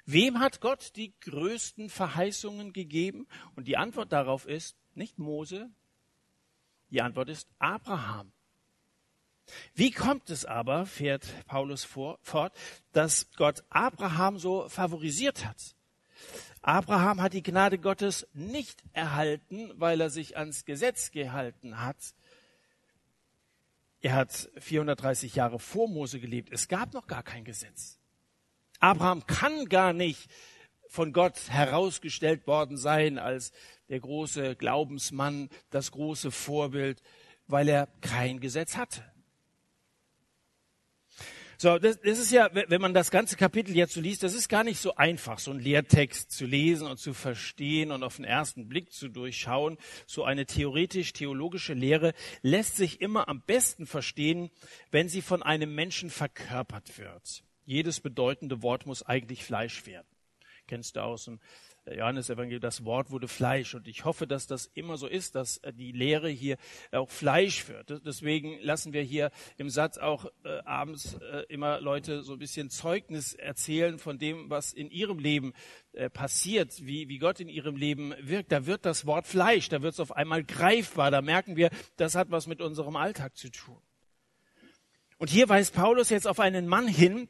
Wem 0.05 0.39
hat 0.39 0.61
Gott 0.61 0.95
die 0.95 1.13
größten 1.21 1.89
Verheißungen 1.89 2.73
gegeben? 2.73 3.27
Und 3.55 3.67
die 3.67 3.77
Antwort 3.77 4.11
darauf 4.11 4.45
ist 4.45 4.75
nicht 4.93 5.17
Mose, 5.19 5.69
die 6.89 7.01
Antwort 7.01 7.29
ist 7.29 7.49
Abraham. 7.59 8.31
Wie 9.73 9.91
kommt 9.91 10.29
es 10.29 10.45
aber, 10.45 10.85
fährt 10.85 11.45
Paulus 11.45 11.83
vor, 11.83 12.19
fort, 12.21 12.55
dass 12.93 13.31
Gott 13.35 13.63
Abraham 13.69 14.39
so 14.39 14.67
favorisiert 14.69 15.45
hat? 15.45 15.74
Abraham 16.65 17.21
hat 17.21 17.33
die 17.33 17.43
Gnade 17.43 17.77
Gottes 17.77 18.27
nicht 18.33 18.83
erhalten, 18.91 19.69
weil 19.75 20.01
er 20.01 20.09
sich 20.09 20.35
ans 20.35 20.65
Gesetz 20.65 21.11
gehalten 21.11 21.79
hat. 21.79 22.15
Er 24.01 24.15
hat 24.15 24.49
430 24.57 25.35
Jahre 25.35 25.59
vor 25.59 25.87
Mose 25.87 26.19
gelebt. 26.19 26.49
Es 26.51 26.67
gab 26.67 26.95
noch 26.95 27.05
gar 27.05 27.21
kein 27.21 27.43
Gesetz. 27.43 27.99
Abraham 28.79 29.27
kann 29.27 29.69
gar 29.69 29.93
nicht 29.93 30.27
von 30.87 31.13
Gott 31.13 31.49
herausgestellt 31.49 32.47
worden 32.47 32.77
sein 32.77 33.19
als 33.19 33.51
der 33.89 33.99
große 33.99 34.55
Glaubensmann, 34.55 35.49
das 35.69 35.91
große 35.91 36.31
Vorbild, 36.31 37.03
weil 37.45 37.69
er 37.69 37.89
kein 38.01 38.39
Gesetz 38.39 38.75
hatte. 38.75 39.03
So, 41.57 41.77
das, 41.79 41.99
das 42.01 42.19
ist 42.19 42.31
ja, 42.31 42.49
wenn 42.53 42.81
man 42.81 42.93
das 42.93 43.11
ganze 43.11 43.37
Kapitel 43.37 43.75
jetzt 43.75 43.93
so 43.93 44.01
liest, 44.01 44.23
das 44.23 44.33
ist 44.33 44.49
gar 44.49 44.63
nicht 44.63 44.79
so 44.79 44.95
einfach, 44.95 45.39
so 45.39 45.51
einen 45.51 45.59
Lehrtext 45.59 46.31
zu 46.31 46.45
lesen 46.45 46.87
und 46.87 46.97
zu 46.97 47.13
verstehen 47.13 47.91
und 47.91 48.03
auf 48.03 48.17
den 48.17 48.25
ersten 48.25 48.67
Blick 48.67 48.91
zu 48.91 49.07
durchschauen. 49.07 49.77
So 50.05 50.23
eine 50.23 50.45
theoretisch-theologische 50.45 51.73
Lehre 51.73 52.13
lässt 52.41 52.75
sich 52.75 53.01
immer 53.01 53.29
am 53.29 53.41
besten 53.41 53.85
verstehen, 53.85 54.49
wenn 54.91 55.07
sie 55.07 55.21
von 55.21 55.43
einem 55.43 55.73
Menschen 55.73 56.09
verkörpert 56.09 56.97
wird. 56.97 57.43
Jedes 57.65 57.99
bedeutende 57.99 58.61
Wort 58.61 58.85
muss 58.85 59.03
eigentlich 59.03 59.43
Fleisch 59.43 59.85
werden. 59.85 60.07
Kennst 60.67 60.95
du 60.95 61.01
aus 61.01 61.25
dem 61.25 61.39
Johannes 61.91 62.29
Evangelium, 62.29 62.61
das 62.61 62.83
Wort 62.83 63.11
wurde 63.11 63.27
Fleisch. 63.27 63.75
Und 63.75 63.87
ich 63.87 64.05
hoffe, 64.05 64.25
dass 64.25 64.47
das 64.47 64.65
immer 64.73 64.97
so 64.97 65.07
ist, 65.07 65.35
dass 65.35 65.57
äh, 65.57 65.71
die 65.73 65.91
Lehre 65.91 66.29
hier 66.29 66.57
auch 66.91 67.09
Fleisch 67.09 67.67
wird. 67.67 68.01
Deswegen 68.05 68.59
lassen 68.61 68.93
wir 68.93 69.03
hier 69.03 69.31
im 69.57 69.69
Satz 69.69 69.97
auch 69.97 70.25
äh, 70.43 70.59
abends 70.65 71.15
äh, 71.15 71.43
immer 71.49 71.79
Leute 71.81 72.23
so 72.23 72.33
ein 72.33 72.39
bisschen 72.39 72.69
Zeugnis 72.69 73.33
erzählen 73.33 73.99
von 73.99 74.17
dem, 74.17 74.49
was 74.49 74.73
in 74.73 74.89
ihrem 74.89 75.19
Leben 75.19 75.53
äh, 75.93 76.09
passiert, 76.09 76.85
wie, 76.85 77.07
wie 77.07 77.19
Gott 77.19 77.39
in 77.39 77.49
ihrem 77.49 77.75
Leben 77.75 78.15
wirkt. 78.19 78.51
Da 78.51 78.65
wird 78.65 78.85
das 78.85 79.05
Wort 79.05 79.27
Fleisch, 79.27 79.69
da 79.69 79.81
wird 79.81 79.93
es 79.93 79.99
auf 79.99 80.11
einmal 80.11 80.43
greifbar. 80.43 81.11
Da 81.11 81.21
merken 81.21 81.55
wir, 81.55 81.69
das 81.97 82.15
hat 82.15 82.31
was 82.31 82.47
mit 82.47 82.61
unserem 82.61 82.95
Alltag 82.95 83.35
zu 83.37 83.49
tun. 83.51 83.81
Und 85.17 85.29
hier 85.29 85.47
weist 85.47 85.73
Paulus 85.73 86.09
jetzt 86.09 86.27
auf 86.27 86.39
einen 86.39 86.67
Mann 86.67 86.87
hin, 86.87 87.29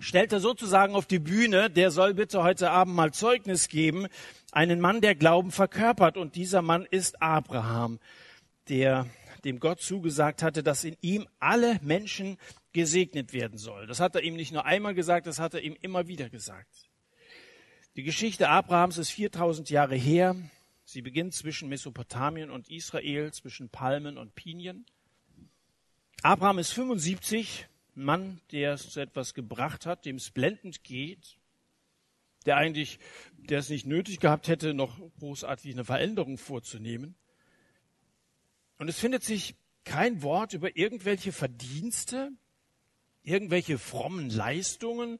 stellt 0.00 0.32
er 0.32 0.40
sozusagen 0.40 0.94
auf 0.94 1.06
die 1.06 1.18
Bühne, 1.18 1.70
der 1.70 1.90
soll 1.90 2.14
bitte 2.14 2.42
heute 2.42 2.70
Abend 2.70 2.94
mal 2.94 3.12
Zeugnis 3.12 3.68
geben, 3.68 4.06
einen 4.52 4.80
Mann, 4.80 5.00
der 5.00 5.14
Glauben 5.14 5.50
verkörpert. 5.50 6.16
Und 6.16 6.36
dieser 6.36 6.62
Mann 6.62 6.86
ist 6.90 7.22
Abraham, 7.22 7.98
der 8.68 9.06
dem 9.44 9.58
Gott 9.58 9.80
zugesagt 9.80 10.42
hatte, 10.42 10.62
dass 10.62 10.84
in 10.84 10.96
ihm 11.00 11.26
alle 11.40 11.78
Menschen 11.82 12.38
gesegnet 12.72 13.32
werden 13.32 13.58
sollen. 13.58 13.88
Das 13.88 14.00
hat 14.00 14.14
er 14.14 14.22
ihm 14.22 14.36
nicht 14.36 14.52
nur 14.52 14.64
einmal 14.64 14.94
gesagt, 14.94 15.26
das 15.26 15.38
hat 15.38 15.54
er 15.54 15.62
ihm 15.62 15.76
immer 15.80 16.06
wieder 16.06 16.30
gesagt. 16.30 16.88
Die 17.96 18.02
Geschichte 18.02 18.48
Abrahams 18.48 18.98
ist 18.98 19.10
4000 19.10 19.68
Jahre 19.68 19.96
her. 19.96 20.36
Sie 20.84 21.02
beginnt 21.02 21.34
zwischen 21.34 21.68
Mesopotamien 21.68 22.50
und 22.50 22.70
Israel, 22.70 23.32
zwischen 23.32 23.68
Palmen 23.68 24.16
und 24.16 24.34
Pinien. 24.34 24.86
Abraham 26.22 26.58
ist 26.58 26.72
75 26.72 27.66
ein 27.66 27.71
Mann, 27.94 28.40
der 28.50 28.72
es 28.72 28.90
zu 28.90 29.00
etwas 29.00 29.34
gebracht 29.34 29.86
hat, 29.86 30.04
dem 30.04 30.16
es 30.16 30.30
blendend 30.30 30.84
geht, 30.84 31.38
der 32.46 32.56
eigentlich, 32.56 32.98
der 33.36 33.58
es 33.58 33.68
nicht 33.68 33.86
nötig 33.86 34.20
gehabt 34.20 34.48
hätte, 34.48 34.74
noch 34.74 34.98
großartig 35.18 35.72
eine 35.72 35.84
Veränderung 35.84 36.38
vorzunehmen. 36.38 37.14
Und 38.78 38.88
es 38.88 38.98
findet 38.98 39.22
sich 39.22 39.54
kein 39.84 40.22
Wort 40.22 40.54
über 40.54 40.76
irgendwelche 40.76 41.32
Verdienste, 41.32 42.32
irgendwelche 43.22 43.78
frommen 43.78 44.30
Leistungen, 44.30 45.18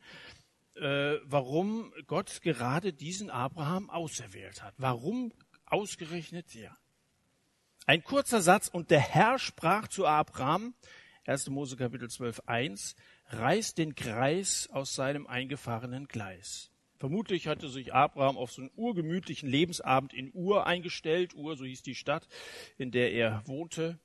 äh, 0.75 1.17
warum 1.25 1.93
Gott 2.07 2.43
gerade 2.43 2.93
diesen 2.93 3.31
Abraham 3.31 3.91
auserwählt 3.91 4.62
hat. 4.62 4.75
Warum 4.79 5.33
ausgerechnet 5.67 6.55
der? 6.55 6.76
Ein 7.87 8.02
kurzer 8.05 8.41
Satz, 8.41 8.69
und 8.69 8.91
der 8.91 9.00
Herr 9.00 9.38
sprach 9.38 9.88
zu 9.88 10.07
Abraham, 10.07 10.75
1. 11.25 11.50
Mose 11.50 11.76
Kapitel 11.76 12.11
12, 12.11 12.43
1, 12.47 12.97
reißt 13.29 13.79
den 13.79 13.95
Kreis 13.95 14.69
aus 14.73 14.95
seinem 14.95 15.26
eingefahrenen 15.26 16.09
Gleis. 16.09 16.71
Vermutlich 16.97 17.47
hatte 17.47 17.69
sich 17.69 17.95
Abraham 17.95 18.37
auf 18.37 18.52
so 18.52 18.62
einen 18.62 18.71
urgemütlichen 18.75 19.49
Lebensabend 19.49 20.12
in 20.14 20.31
Ur 20.35 20.67
eingestellt. 20.67 21.35
Ur, 21.35 21.57
so 21.57 21.64
hieß 21.64 21.83
die 21.83 21.95
Stadt, 21.95 22.29
in 22.76 22.91
der 22.91 23.12
er 23.12 23.43
wohnte. 23.47 23.99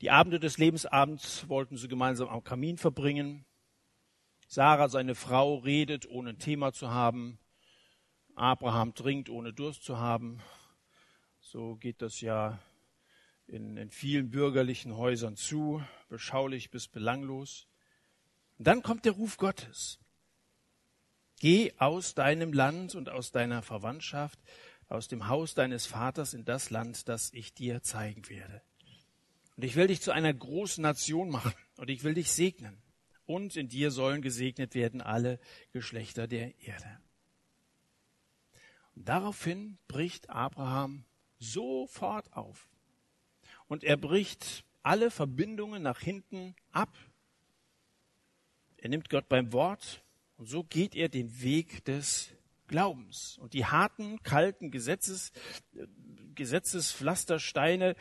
Die 0.00 0.10
Abende 0.10 0.40
des 0.40 0.58
Lebensabends 0.58 1.48
wollten 1.48 1.76
sie 1.76 1.88
gemeinsam 1.88 2.28
am 2.28 2.44
Kamin 2.44 2.76
verbringen. 2.76 3.44
Sarah, 4.46 4.88
seine 4.88 5.14
Frau, 5.14 5.56
redet, 5.56 6.08
ohne 6.08 6.30
ein 6.30 6.38
Thema 6.38 6.72
zu 6.72 6.90
haben. 6.90 7.38
Abraham 8.34 8.94
trinkt, 8.94 9.30
ohne 9.30 9.52
Durst 9.52 9.82
zu 9.82 9.98
haben. 9.98 10.40
So 11.40 11.76
geht 11.76 12.02
das 12.02 12.20
ja 12.20 12.58
in, 13.46 13.76
in 13.76 13.90
vielen 13.90 14.30
bürgerlichen 14.30 14.96
Häusern 14.96 15.36
zu, 15.36 15.82
beschaulich 16.08 16.70
bis 16.70 16.88
belanglos. 16.88 17.66
Und 18.58 18.66
dann 18.66 18.82
kommt 18.82 19.04
der 19.04 19.12
Ruf 19.12 19.36
Gottes. 19.36 19.98
Geh 21.38 21.72
aus 21.78 22.14
deinem 22.14 22.52
Land 22.52 22.94
und 22.94 23.08
aus 23.08 23.30
deiner 23.30 23.62
Verwandtschaft, 23.62 24.38
aus 24.88 25.08
dem 25.08 25.28
Haus 25.28 25.54
deines 25.54 25.86
Vaters 25.86 26.32
in 26.32 26.44
das 26.44 26.70
Land, 26.70 27.08
das 27.08 27.32
ich 27.32 27.52
dir 27.52 27.82
zeigen 27.82 28.28
werde. 28.28 28.62
Und 29.56 29.64
ich 29.64 29.76
will 29.76 29.86
dich 29.86 30.00
zu 30.00 30.12
einer 30.12 30.32
großen 30.32 30.82
Nation 30.82 31.30
machen 31.30 31.54
und 31.76 31.90
ich 31.90 32.04
will 32.04 32.14
dich 32.14 32.30
segnen. 32.32 32.82
Und 33.26 33.56
in 33.56 33.68
dir 33.68 33.90
sollen 33.90 34.22
gesegnet 34.22 34.74
werden 34.74 35.00
alle 35.00 35.40
Geschlechter 35.72 36.28
der 36.28 36.58
Erde. 36.60 37.00
Und 38.94 39.08
daraufhin 39.08 39.78
bricht 39.88 40.30
Abraham 40.30 41.04
sofort 41.38 42.32
auf 42.32 42.68
und 43.66 43.84
er 43.84 43.96
bricht 43.96 44.64
alle 44.86 45.10
Verbindungen 45.10 45.82
nach 45.82 46.00
hinten 46.00 46.54
ab. 46.70 46.96
Er 48.76 48.88
nimmt 48.88 49.10
Gott 49.10 49.28
beim 49.28 49.52
Wort 49.52 50.04
und 50.36 50.46
so 50.46 50.62
geht 50.62 50.94
er 50.94 51.08
den 51.08 51.42
Weg 51.42 51.84
des 51.84 52.30
Glaubens. 52.68 53.36
Und 53.38 53.52
die 53.52 53.64
harten, 53.64 54.22
kalten 54.22 54.70
Gesetzes, 54.70 55.32
Gesetzespflastersteine, 56.36 57.96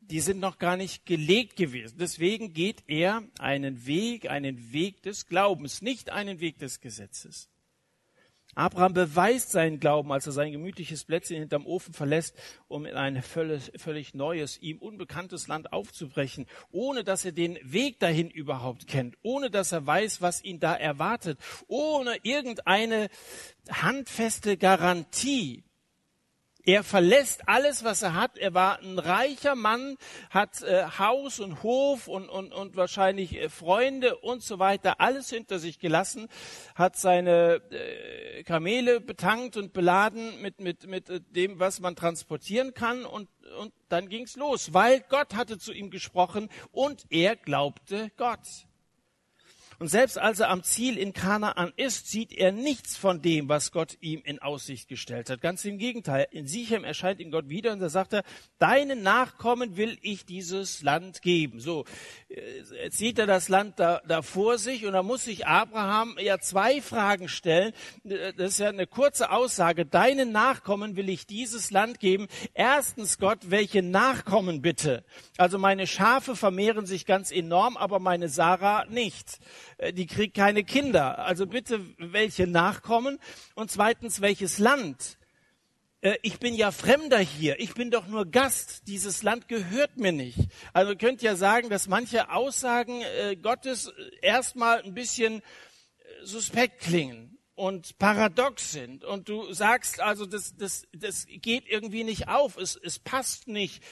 die 0.00 0.20
sind 0.20 0.38
noch 0.38 0.58
gar 0.58 0.76
nicht 0.76 1.06
gelegt 1.06 1.56
gewesen. 1.56 1.98
Deswegen 1.98 2.52
geht 2.52 2.84
er 2.86 3.22
einen 3.38 3.86
Weg, 3.86 4.30
einen 4.30 4.72
Weg 4.72 5.02
des 5.02 5.26
Glaubens, 5.26 5.82
nicht 5.82 6.10
einen 6.10 6.38
Weg 6.38 6.58
des 6.58 6.80
Gesetzes. 6.80 7.48
Abraham 8.58 8.92
beweist 8.92 9.52
seinen 9.52 9.78
Glauben, 9.78 10.10
als 10.10 10.26
er 10.26 10.32
sein 10.32 10.50
gemütliches 10.50 11.04
Plätzchen 11.04 11.38
hinterm 11.38 11.64
Ofen 11.64 11.94
verlässt, 11.94 12.34
um 12.66 12.86
in 12.86 12.96
ein 12.96 13.22
völlig, 13.22 13.70
völlig 13.76 14.14
neues, 14.14 14.58
ihm 14.60 14.78
unbekanntes 14.78 15.46
Land 15.46 15.72
aufzubrechen, 15.72 16.46
ohne 16.72 17.04
dass 17.04 17.24
er 17.24 17.30
den 17.30 17.56
Weg 17.62 18.00
dahin 18.00 18.28
überhaupt 18.28 18.88
kennt, 18.88 19.16
ohne 19.22 19.48
dass 19.48 19.70
er 19.70 19.86
weiß, 19.86 20.22
was 20.22 20.42
ihn 20.42 20.58
da 20.58 20.74
erwartet, 20.74 21.38
ohne 21.68 22.16
irgendeine 22.24 23.10
handfeste 23.70 24.56
Garantie, 24.56 25.62
er 26.68 26.84
verlässt 26.84 27.48
alles, 27.48 27.82
was 27.82 28.02
er 28.02 28.12
hat. 28.12 28.36
Er 28.36 28.52
war 28.52 28.80
ein 28.80 28.98
reicher 28.98 29.54
Mann, 29.54 29.96
hat 30.28 30.60
äh, 30.60 30.84
Haus 30.98 31.40
und 31.40 31.62
Hof 31.62 32.08
und, 32.08 32.28
und, 32.28 32.52
und 32.52 32.76
wahrscheinlich 32.76 33.36
äh, 33.36 33.48
Freunde 33.48 34.16
und 34.16 34.42
so 34.42 34.58
weiter, 34.58 35.00
alles 35.00 35.30
hinter 35.30 35.60
sich 35.60 35.78
gelassen, 35.78 36.28
hat 36.74 36.96
seine 36.96 37.62
äh, 37.70 38.42
Kamele 38.42 39.00
betankt 39.00 39.56
und 39.56 39.72
beladen 39.72 40.42
mit, 40.42 40.60
mit, 40.60 40.86
mit 40.86 41.08
äh, 41.08 41.22
dem, 41.30 41.58
was 41.58 41.80
man 41.80 41.96
transportieren 41.96 42.74
kann 42.74 43.06
und, 43.06 43.30
und 43.58 43.72
dann 43.88 44.10
ging's 44.10 44.36
los, 44.36 44.74
weil 44.74 45.02
Gott 45.08 45.34
hatte 45.36 45.56
zu 45.56 45.72
ihm 45.72 45.88
gesprochen 45.88 46.50
und 46.70 47.06
er 47.08 47.34
glaubte 47.34 48.10
Gott. 48.18 48.67
Und 49.80 49.88
selbst 49.88 50.18
als 50.18 50.40
er 50.40 50.50
am 50.50 50.64
Ziel 50.64 50.98
in 50.98 51.12
Kanaan 51.12 51.72
ist, 51.76 52.08
sieht 52.08 52.32
er 52.32 52.50
nichts 52.50 52.96
von 52.96 53.22
dem, 53.22 53.48
was 53.48 53.70
Gott 53.70 53.96
ihm 54.00 54.22
in 54.24 54.40
Aussicht 54.40 54.88
gestellt 54.88 55.30
hat. 55.30 55.40
Ganz 55.40 55.64
im 55.64 55.78
Gegenteil. 55.78 56.26
In 56.32 56.48
Sichem 56.48 56.82
erscheint 56.82 57.20
ihm 57.20 57.30
Gott 57.30 57.48
wieder 57.48 57.72
und 57.72 57.78
da 57.78 57.88
sagt 57.88 58.12
er, 58.12 58.24
deinen 58.58 59.02
Nachkommen 59.02 59.76
will 59.76 59.96
ich 60.02 60.26
dieses 60.26 60.82
Land 60.82 61.22
geben. 61.22 61.60
So, 61.60 61.84
jetzt 62.28 62.98
sieht 62.98 63.20
er 63.20 63.26
das 63.26 63.48
Land 63.48 63.78
da, 63.78 64.02
da 64.08 64.22
vor 64.22 64.58
sich 64.58 64.84
und 64.84 64.94
da 64.94 65.04
muss 65.04 65.24
sich 65.24 65.46
Abraham 65.46 66.16
ja 66.20 66.40
zwei 66.40 66.82
Fragen 66.82 67.28
stellen. 67.28 67.72
Das 68.02 68.54
ist 68.54 68.58
ja 68.58 68.70
eine 68.70 68.88
kurze 68.88 69.30
Aussage. 69.30 69.86
Deinen 69.86 70.32
Nachkommen 70.32 70.96
will 70.96 71.08
ich 71.08 71.26
dieses 71.26 71.70
Land 71.70 72.00
geben. 72.00 72.26
Erstens 72.52 73.18
Gott, 73.18 73.38
welche 73.50 73.82
Nachkommen 73.82 74.60
bitte? 74.60 75.04
Also 75.36 75.56
meine 75.56 75.86
Schafe 75.86 76.34
vermehren 76.34 76.86
sich 76.86 77.06
ganz 77.06 77.30
enorm, 77.30 77.76
aber 77.76 78.00
meine 78.00 78.28
Sarah 78.28 78.84
nicht. 78.86 79.38
Äh, 79.78 79.92
die 79.92 80.06
kriegt 80.06 80.36
keine 80.36 80.64
Kinder. 80.64 81.20
Also 81.20 81.46
bitte, 81.46 81.80
welche 81.96 82.46
Nachkommen? 82.46 83.18
Und 83.54 83.70
zweitens, 83.70 84.20
welches 84.20 84.58
Land? 84.58 85.18
Äh, 86.00 86.16
ich 86.22 86.38
bin 86.38 86.54
ja 86.54 86.70
Fremder 86.70 87.18
hier. 87.18 87.58
Ich 87.60 87.74
bin 87.74 87.90
doch 87.90 88.06
nur 88.06 88.26
Gast. 88.26 88.86
Dieses 88.86 89.22
Land 89.22 89.48
gehört 89.48 89.96
mir 89.96 90.12
nicht. 90.12 90.38
Also 90.72 90.92
ihr 90.92 90.98
könnt 90.98 91.22
ja 91.22 91.36
sagen, 91.36 91.70
dass 91.70 91.88
manche 91.88 92.30
Aussagen 92.30 93.00
äh, 93.00 93.36
Gottes 93.36 93.92
erstmal 94.20 94.82
ein 94.82 94.94
bisschen 94.94 95.42
suspekt 96.22 96.80
klingen 96.80 97.38
und 97.54 97.98
paradox 97.98 98.72
sind. 98.72 99.04
Und 99.04 99.28
du 99.28 99.52
sagst 99.52 100.00
also, 100.00 100.26
das, 100.26 100.56
das, 100.56 100.86
das 100.92 101.26
geht 101.28 101.66
irgendwie 101.68 102.04
nicht 102.04 102.28
auf. 102.28 102.56
Es, 102.56 102.76
es 102.76 102.98
passt 102.98 103.48
nicht 103.48 103.82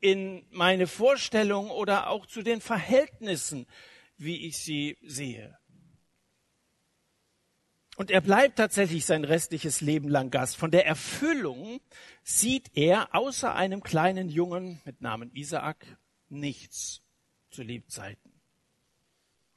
in 0.00 0.46
meine 0.50 0.86
Vorstellung 0.86 1.70
oder 1.70 2.08
auch 2.08 2.26
zu 2.26 2.42
den 2.42 2.60
Verhältnissen 2.60 3.66
wie 4.24 4.46
ich 4.46 4.58
sie 4.58 4.96
sehe. 5.02 5.58
Und 7.96 8.10
er 8.10 8.20
bleibt 8.20 8.56
tatsächlich 8.56 9.06
sein 9.06 9.24
restliches 9.24 9.80
Leben 9.80 10.08
lang 10.08 10.30
Gast. 10.30 10.56
Von 10.56 10.72
der 10.72 10.84
Erfüllung 10.84 11.80
sieht 12.24 12.76
er 12.76 13.14
außer 13.14 13.54
einem 13.54 13.82
kleinen 13.82 14.28
Jungen 14.28 14.80
mit 14.84 15.00
Namen 15.00 15.30
Isaak 15.34 15.86
nichts 16.28 17.02
zu 17.50 17.62
Lebzeiten. 17.62 18.32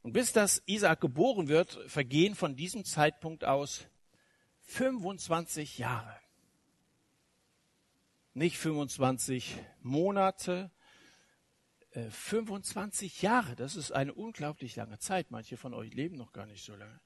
Und 0.04 0.14
bis 0.14 0.34
das 0.34 0.62
Isaak 0.68 1.02
geboren 1.02 1.48
wird, 1.48 1.80
vergehen 1.88 2.36
von 2.36 2.56
diesem 2.56 2.86
Zeitpunkt 2.86 3.44
aus 3.44 3.88
25 4.62 5.80
Jahre. 5.80 6.16
Nicht 8.36 8.58
25 8.58 9.58
Monate, 9.82 10.70
25 11.92 13.24
äh, 13.24 13.26
Jahre. 13.26 13.56
Das 13.56 13.76
ist 13.76 13.92
eine 13.92 14.14
unglaublich 14.14 14.76
lange 14.76 15.00
Zeit. 15.00 15.32
Manche 15.32 15.58
von 15.58 15.74
euch 15.74 15.94
leben 15.94 16.16
noch 16.16 16.32
gar 16.32 16.46
nicht 16.46 16.64
so 16.64 16.76
lange. 16.76 17.00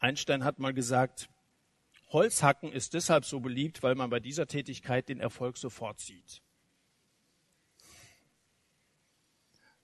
Einstein 0.00 0.44
hat 0.44 0.58
mal 0.58 0.74
gesagt, 0.74 1.28
Holzhacken 2.10 2.72
ist 2.72 2.94
deshalb 2.94 3.24
so 3.24 3.40
beliebt, 3.40 3.82
weil 3.82 3.94
man 3.94 4.10
bei 4.10 4.20
dieser 4.20 4.46
Tätigkeit 4.46 5.08
den 5.08 5.20
Erfolg 5.20 5.58
sofort 5.58 6.00
sieht. 6.00 6.42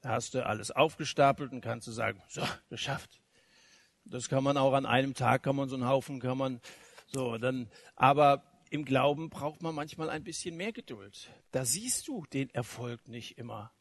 Da 0.00 0.10
hast 0.10 0.34
du 0.34 0.44
alles 0.44 0.70
aufgestapelt 0.70 1.52
und 1.52 1.62
kannst 1.62 1.86
du 1.86 1.92
sagen, 1.92 2.22
so, 2.28 2.42
geschafft. 2.68 3.20
Das 4.04 4.28
kann 4.28 4.44
man 4.44 4.56
auch 4.56 4.74
an 4.74 4.84
einem 4.84 5.14
Tag, 5.14 5.42
kann 5.42 5.56
man 5.56 5.68
so 5.68 5.76
einen 5.76 5.88
Haufen, 5.88 6.20
kann 6.20 6.36
man 6.36 6.60
so, 7.06 7.38
dann, 7.38 7.70
aber 7.96 8.42
im 8.74 8.84
Glauben 8.84 9.30
braucht 9.30 9.62
man 9.62 9.72
manchmal 9.72 10.10
ein 10.10 10.24
bisschen 10.24 10.56
mehr 10.56 10.72
Geduld. 10.72 11.30
Da 11.52 11.64
siehst 11.64 12.08
du 12.08 12.26
den 12.32 12.50
Erfolg 12.50 13.06
nicht 13.06 13.38
immer 13.38 13.72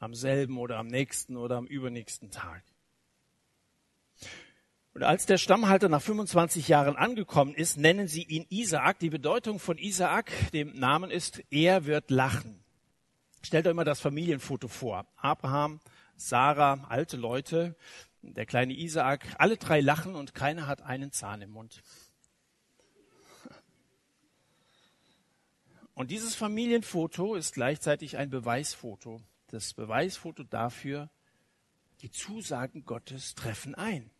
am 0.00 0.14
selben 0.14 0.58
oder 0.58 0.78
am 0.78 0.88
nächsten 0.88 1.36
oder 1.36 1.56
am 1.58 1.66
übernächsten 1.66 2.32
Tag. 2.32 2.64
Und 4.94 5.04
als 5.04 5.26
der 5.26 5.38
Stammhalter 5.38 5.88
nach 5.88 6.02
25 6.02 6.66
Jahren 6.66 6.96
angekommen 6.96 7.54
ist, 7.54 7.76
nennen 7.76 8.08
sie 8.08 8.24
ihn 8.24 8.44
Isaak. 8.50 8.98
Die 8.98 9.10
Bedeutung 9.10 9.60
von 9.60 9.78
Isaak, 9.78 10.32
dem 10.50 10.72
Namen 10.72 11.12
ist, 11.12 11.44
er 11.50 11.86
wird 11.86 12.10
lachen. 12.10 12.64
Stellt 13.42 13.68
euch 13.68 13.74
mal 13.74 13.84
das 13.84 14.00
Familienfoto 14.00 14.66
vor. 14.66 15.06
Abraham, 15.18 15.78
Sarah, 16.16 16.84
alte 16.88 17.16
Leute, 17.16 17.76
der 18.22 18.44
kleine 18.44 18.74
Isaak, 18.74 19.36
alle 19.38 19.56
drei 19.56 19.80
lachen 19.80 20.16
und 20.16 20.34
keiner 20.34 20.66
hat 20.66 20.82
einen 20.82 21.12
Zahn 21.12 21.42
im 21.42 21.50
Mund. 21.50 21.80
Und 25.94 26.10
dieses 26.10 26.34
Familienfoto 26.34 27.34
ist 27.34 27.54
gleichzeitig 27.54 28.16
ein 28.16 28.30
Beweisfoto. 28.30 29.20
Das 29.48 29.74
Beweisfoto 29.74 30.42
dafür, 30.42 31.10
die 32.00 32.10
Zusagen 32.10 32.84
Gottes 32.84 33.34
treffen 33.34 33.74
ein. 33.74 34.10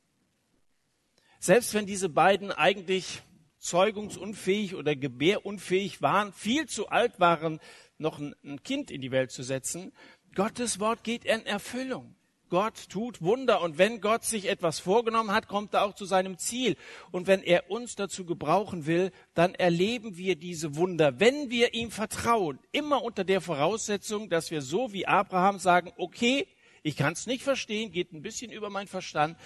Selbst 1.41 1.75
wenn 1.75 1.87
diese 1.87 2.09
beiden 2.09 2.53
eigentlich 2.53 3.23
zeugungsunfähig 3.59 4.75
oder 4.75 4.95
gebärunfähig 4.95 6.03
waren, 6.03 6.33
viel 6.33 6.67
zu 6.67 6.89
alt 6.89 7.19
waren, 7.21 7.59
noch 7.99 8.19
ein 8.19 8.63
Kind 8.63 8.91
in 8.91 9.01
die 9.01 9.11
Welt 9.11 9.31
zu 9.31 9.43
setzen, 9.43 9.93
Gottes 10.35 10.79
Wort 10.79 11.05
geht 11.05 11.25
in 11.25 11.47
Erfüllung. 11.47 12.15
Gott 12.53 12.91
tut 12.91 13.23
Wunder 13.23 13.63
und 13.63 13.79
wenn 13.79 14.03
Gott 14.03 14.25
sich 14.25 14.47
etwas 14.47 14.79
vorgenommen 14.79 15.33
hat, 15.33 15.49
kommt 15.49 15.73
er 15.73 15.85
auch 15.85 15.95
zu 15.95 16.05
seinem 16.05 16.37
Ziel. 16.37 16.77
Und 17.11 17.27
wenn 17.27 17.43
er 17.43 17.71
uns 17.71 17.97
dazu 17.97 18.27
gebrauchen 18.27 18.85
will, 18.85 19.11
dann 19.33 19.55
erleben 19.55 20.19
wir 20.19 20.37
diese 20.37 20.77
Wunder, 20.77 21.19
wenn 21.19 21.49
wir 21.49 21.73
ihm 21.73 21.91
vertrauen, 21.91 22.59
immer 22.71 23.03
unter 23.03 23.25
der 23.25 23.41
Voraussetzung, 23.41 24.29
dass 24.29 24.51
wir 24.51 24.61
so 24.61 24.93
wie 24.93 25.07
Abraham 25.07 25.59
sagen, 25.59 25.93
okay, 25.97 26.47
ich 26.83 26.95
kann 26.95 27.15
es 27.15 27.27
nicht 27.27 27.43
verstehen, 27.43 27.91
geht 27.91 28.13
ein 28.13 28.21
bisschen 28.21 28.53
über 28.53 28.69
mein 28.69 28.87
Verstand, 28.87 29.39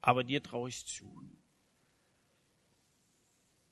aber 0.00 0.22
dir 0.22 0.40
traue 0.40 0.68
ich 0.68 0.86
zu. 0.86 1.10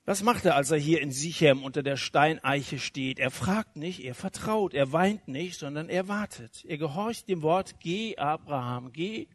Was 0.08 0.22
macht 0.22 0.46
er, 0.46 0.56
als 0.56 0.70
er 0.70 0.78
hier 0.78 1.02
in 1.02 1.12
Sichem 1.12 1.62
unter 1.62 1.82
der 1.82 1.98
Steineiche 1.98 2.78
steht? 2.78 3.18
Er 3.18 3.30
fragt 3.30 3.76
nicht, 3.76 4.02
er 4.02 4.14
vertraut, 4.14 4.72
er 4.72 4.90
weint 4.90 5.28
nicht, 5.28 5.58
sondern 5.58 5.90
er 5.90 6.08
wartet. 6.08 6.64
Er 6.64 6.78
gehorcht 6.78 7.28
dem 7.28 7.42
Wort, 7.42 7.78
geh, 7.78 8.16
Abraham, 8.16 8.90
geh. 8.90 9.28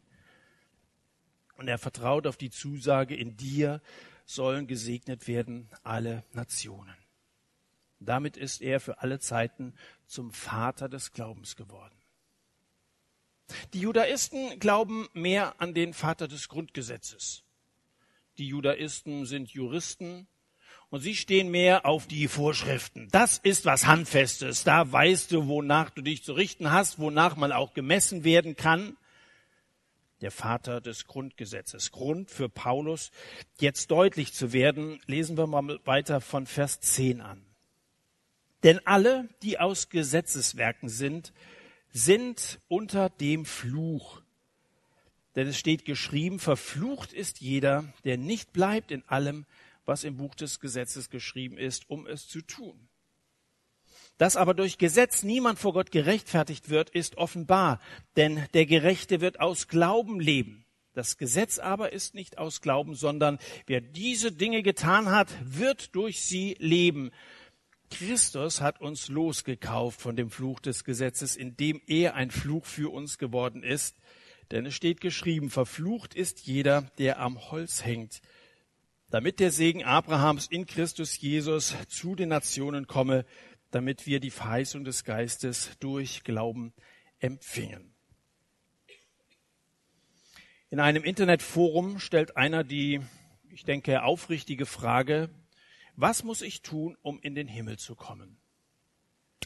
Und 1.56 1.68
er 1.68 1.78
vertraut 1.78 2.26
auf 2.26 2.36
die 2.36 2.50
Zusage, 2.50 3.14
in 3.14 3.36
dir 3.36 3.80
sollen 4.24 4.66
gesegnet 4.66 5.28
werden 5.28 5.70
alle 5.84 6.24
Nationen. 6.32 6.96
Damit 8.00 8.36
ist 8.36 8.60
er 8.60 8.80
für 8.80 8.98
alle 8.98 9.20
Zeiten 9.20 9.74
zum 10.06 10.32
Vater 10.32 10.88
des 10.88 11.12
Glaubens 11.12 11.54
geworden. 11.54 11.94
Die 13.74 13.80
Judaisten 13.82 14.58
glauben 14.58 15.06
mehr 15.12 15.54
an 15.60 15.72
den 15.72 15.94
Vater 15.94 16.26
des 16.26 16.48
Grundgesetzes. 16.48 17.44
Die 18.38 18.48
Judaisten 18.48 19.24
sind 19.24 19.52
Juristen 19.52 20.26
und 20.94 21.00
sie 21.00 21.16
stehen 21.16 21.50
mehr 21.50 21.86
auf 21.86 22.06
die 22.06 22.28
Vorschriften. 22.28 23.08
Das 23.10 23.38
ist 23.38 23.64
was 23.64 23.84
Handfestes. 23.84 24.62
Da 24.62 24.92
weißt 24.92 25.32
du, 25.32 25.48
wonach 25.48 25.90
du 25.90 26.02
dich 26.02 26.22
zu 26.22 26.34
richten 26.34 26.70
hast, 26.70 27.00
wonach 27.00 27.34
man 27.34 27.50
auch 27.50 27.74
gemessen 27.74 28.22
werden 28.22 28.54
kann. 28.54 28.96
Der 30.20 30.30
Vater 30.30 30.80
des 30.80 31.08
Grundgesetzes. 31.08 31.90
Grund 31.90 32.30
für 32.30 32.48
Paulus, 32.48 33.10
jetzt 33.58 33.90
deutlich 33.90 34.34
zu 34.34 34.52
werden, 34.52 35.00
lesen 35.08 35.36
wir 35.36 35.48
mal 35.48 35.80
weiter 35.84 36.20
von 36.20 36.46
Vers 36.46 36.78
10 36.78 37.20
an. 37.20 37.44
Denn 38.62 38.78
alle, 38.86 39.28
die 39.42 39.58
aus 39.58 39.88
Gesetzeswerken 39.88 40.88
sind, 40.88 41.32
sind 41.90 42.60
unter 42.68 43.10
dem 43.10 43.46
Fluch. 43.46 44.22
Denn 45.34 45.48
es 45.48 45.58
steht 45.58 45.86
geschrieben, 45.86 46.38
verflucht 46.38 47.12
ist 47.12 47.40
jeder, 47.40 47.92
der 48.04 48.16
nicht 48.16 48.52
bleibt 48.52 48.92
in 48.92 49.02
allem, 49.08 49.44
was 49.84 50.04
im 50.04 50.16
Buch 50.16 50.34
des 50.34 50.60
Gesetzes 50.60 51.10
geschrieben 51.10 51.58
ist, 51.58 51.88
um 51.88 52.06
es 52.06 52.28
zu 52.28 52.40
tun. 52.42 52.88
Dass 54.18 54.36
aber 54.36 54.54
durch 54.54 54.78
Gesetz 54.78 55.22
niemand 55.22 55.58
vor 55.58 55.72
Gott 55.72 55.90
gerechtfertigt 55.90 56.70
wird, 56.70 56.90
ist 56.90 57.16
offenbar, 57.16 57.80
denn 58.16 58.46
der 58.54 58.66
Gerechte 58.66 59.20
wird 59.20 59.40
aus 59.40 59.66
Glauben 59.66 60.20
leben. 60.20 60.64
Das 60.92 61.16
Gesetz 61.16 61.58
aber 61.58 61.92
ist 61.92 62.14
nicht 62.14 62.38
aus 62.38 62.60
Glauben, 62.60 62.94
sondern 62.94 63.38
wer 63.66 63.80
diese 63.80 64.30
Dinge 64.30 64.62
getan 64.62 65.10
hat, 65.10 65.28
wird 65.42 65.96
durch 65.96 66.22
sie 66.22 66.54
leben. 66.60 67.10
Christus 67.90 68.60
hat 68.60 68.80
uns 68.80 69.08
losgekauft 69.08 70.00
von 70.00 70.14
dem 70.14 70.30
Fluch 70.30 70.60
des 70.60 70.84
Gesetzes, 70.84 71.34
indem 71.34 71.82
er 71.86 72.14
ein 72.14 72.30
Fluch 72.30 72.64
für 72.64 72.92
uns 72.92 73.18
geworden 73.18 73.64
ist. 73.64 73.96
Denn 74.52 74.66
es 74.66 74.74
steht 74.74 75.00
geschrieben, 75.00 75.50
verflucht 75.50 76.14
ist 76.14 76.40
jeder, 76.46 76.82
der 76.98 77.18
am 77.18 77.50
Holz 77.50 77.84
hängt, 77.84 78.20
damit 79.14 79.38
der 79.38 79.52
Segen 79.52 79.84
Abrahams 79.84 80.48
in 80.48 80.66
Christus 80.66 81.20
Jesus 81.20 81.76
zu 81.86 82.16
den 82.16 82.30
Nationen 82.30 82.88
komme, 82.88 83.24
damit 83.70 84.08
wir 84.08 84.18
die 84.18 84.32
Verheißung 84.32 84.82
des 84.82 85.04
Geistes 85.04 85.70
durch 85.78 86.24
Glauben 86.24 86.72
empfingen. 87.20 87.94
In 90.68 90.80
einem 90.80 91.04
Internetforum 91.04 92.00
stellt 92.00 92.36
einer 92.36 92.64
die, 92.64 93.02
ich 93.50 93.62
denke, 93.62 94.02
aufrichtige 94.02 94.66
Frage, 94.66 95.30
was 95.94 96.24
muss 96.24 96.42
ich 96.42 96.62
tun, 96.62 96.96
um 97.00 97.20
in 97.20 97.36
den 97.36 97.46
Himmel 97.46 97.78
zu 97.78 97.94
kommen? 97.94 98.38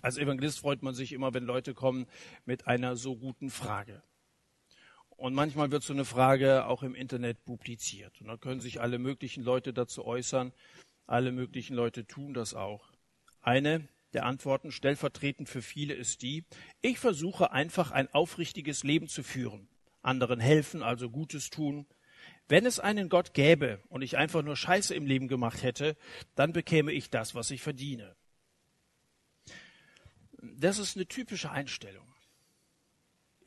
Als 0.00 0.16
Evangelist 0.16 0.60
freut 0.60 0.82
man 0.82 0.94
sich 0.94 1.12
immer, 1.12 1.34
wenn 1.34 1.44
Leute 1.44 1.74
kommen 1.74 2.06
mit 2.46 2.66
einer 2.66 2.96
so 2.96 3.18
guten 3.18 3.50
Frage. 3.50 4.02
Und 5.18 5.34
manchmal 5.34 5.72
wird 5.72 5.82
so 5.82 5.92
eine 5.92 6.04
Frage 6.04 6.66
auch 6.66 6.84
im 6.84 6.94
Internet 6.94 7.44
publiziert. 7.44 8.20
Und 8.20 8.28
da 8.28 8.36
können 8.36 8.60
sich 8.60 8.80
alle 8.80 9.00
möglichen 9.00 9.42
Leute 9.42 9.72
dazu 9.72 10.06
äußern. 10.06 10.52
Alle 11.08 11.32
möglichen 11.32 11.74
Leute 11.74 12.06
tun 12.06 12.34
das 12.34 12.54
auch. 12.54 12.92
Eine 13.42 13.88
der 14.12 14.26
Antworten 14.26 14.70
stellvertretend 14.70 15.48
für 15.48 15.60
viele 15.60 15.94
ist 15.94 16.22
die, 16.22 16.44
ich 16.82 17.00
versuche 17.00 17.50
einfach 17.50 17.90
ein 17.90 18.08
aufrichtiges 18.14 18.84
Leben 18.84 19.08
zu 19.08 19.24
führen, 19.24 19.68
anderen 20.02 20.38
helfen, 20.38 20.84
also 20.84 21.10
Gutes 21.10 21.50
tun, 21.50 21.86
wenn 22.46 22.64
es 22.64 22.78
einen 22.78 23.08
Gott 23.08 23.34
gäbe 23.34 23.82
und 23.88 24.02
ich 24.02 24.16
einfach 24.16 24.42
nur 24.42 24.56
Scheiße 24.56 24.94
im 24.94 25.04
Leben 25.04 25.26
gemacht 25.26 25.64
hätte, 25.64 25.96
dann 26.36 26.52
bekäme 26.52 26.92
ich 26.92 27.10
das, 27.10 27.34
was 27.34 27.50
ich 27.50 27.60
verdiene. 27.60 28.14
Das 30.40 30.78
ist 30.78 30.96
eine 30.96 31.06
typische 31.06 31.50
Einstellung. 31.50 32.07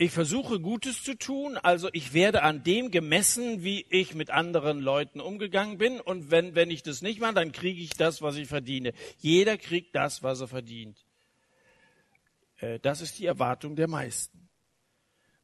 Ich 0.02 0.10
versuche 0.10 0.60
Gutes 0.60 1.04
zu 1.04 1.16
tun, 1.16 1.58
also 1.58 1.88
ich 1.94 2.14
werde 2.14 2.42
an 2.42 2.64
dem 2.64 2.90
gemessen, 2.90 3.64
wie 3.64 3.86
ich 3.92 4.16
mit 4.16 4.32
anderen 4.32 4.80
Leuten 4.80 5.22
umgegangen 5.22 5.78
bin. 5.78 6.00
Und 6.00 6.32
wenn, 6.32 6.56
wenn 6.56 6.72
ich 6.72 6.82
das 6.82 7.04
nicht 7.04 7.20
mache, 7.20 7.36
dann 7.36 7.52
kriege 7.52 7.80
ich 7.80 7.92
das, 7.92 8.20
was 8.20 8.36
ich 8.36 8.48
verdiene. 8.48 8.94
Jeder 9.20 9.60
kriegt 9.60 9.96
das, 9.96 10.24
was 10.24 10.42
er 10.42 10.48
verdient. 10.48 11.06
Äh, 12.58 12.80
das 12.80 13.02
ist 13.02 13.20
die 13.20 13.28
Erwartung 13.28 13.76
der 13.76 13.88
meisten. 13.88 14.50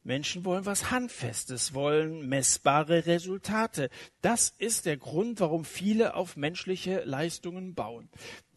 Menschen 0.01 0.43
wollen 0.43 0.65
was 0.65 0.89
Handfestes, 0.89 1.75
wollen 1.75 2.27
messbare 2.27 3.05
Resultate. 3.05 3.91
Das 4.21 4.49
ist 4.57 4.87
der 4.87 4.97
Grund, 4.97 5.39
warum 5.39 5.65
viele 5.65 6.15
auf 6.15 6.35
menschliche 6.35 7.03
Leistungen 7.03 7.75
bauen. 7.75 8.09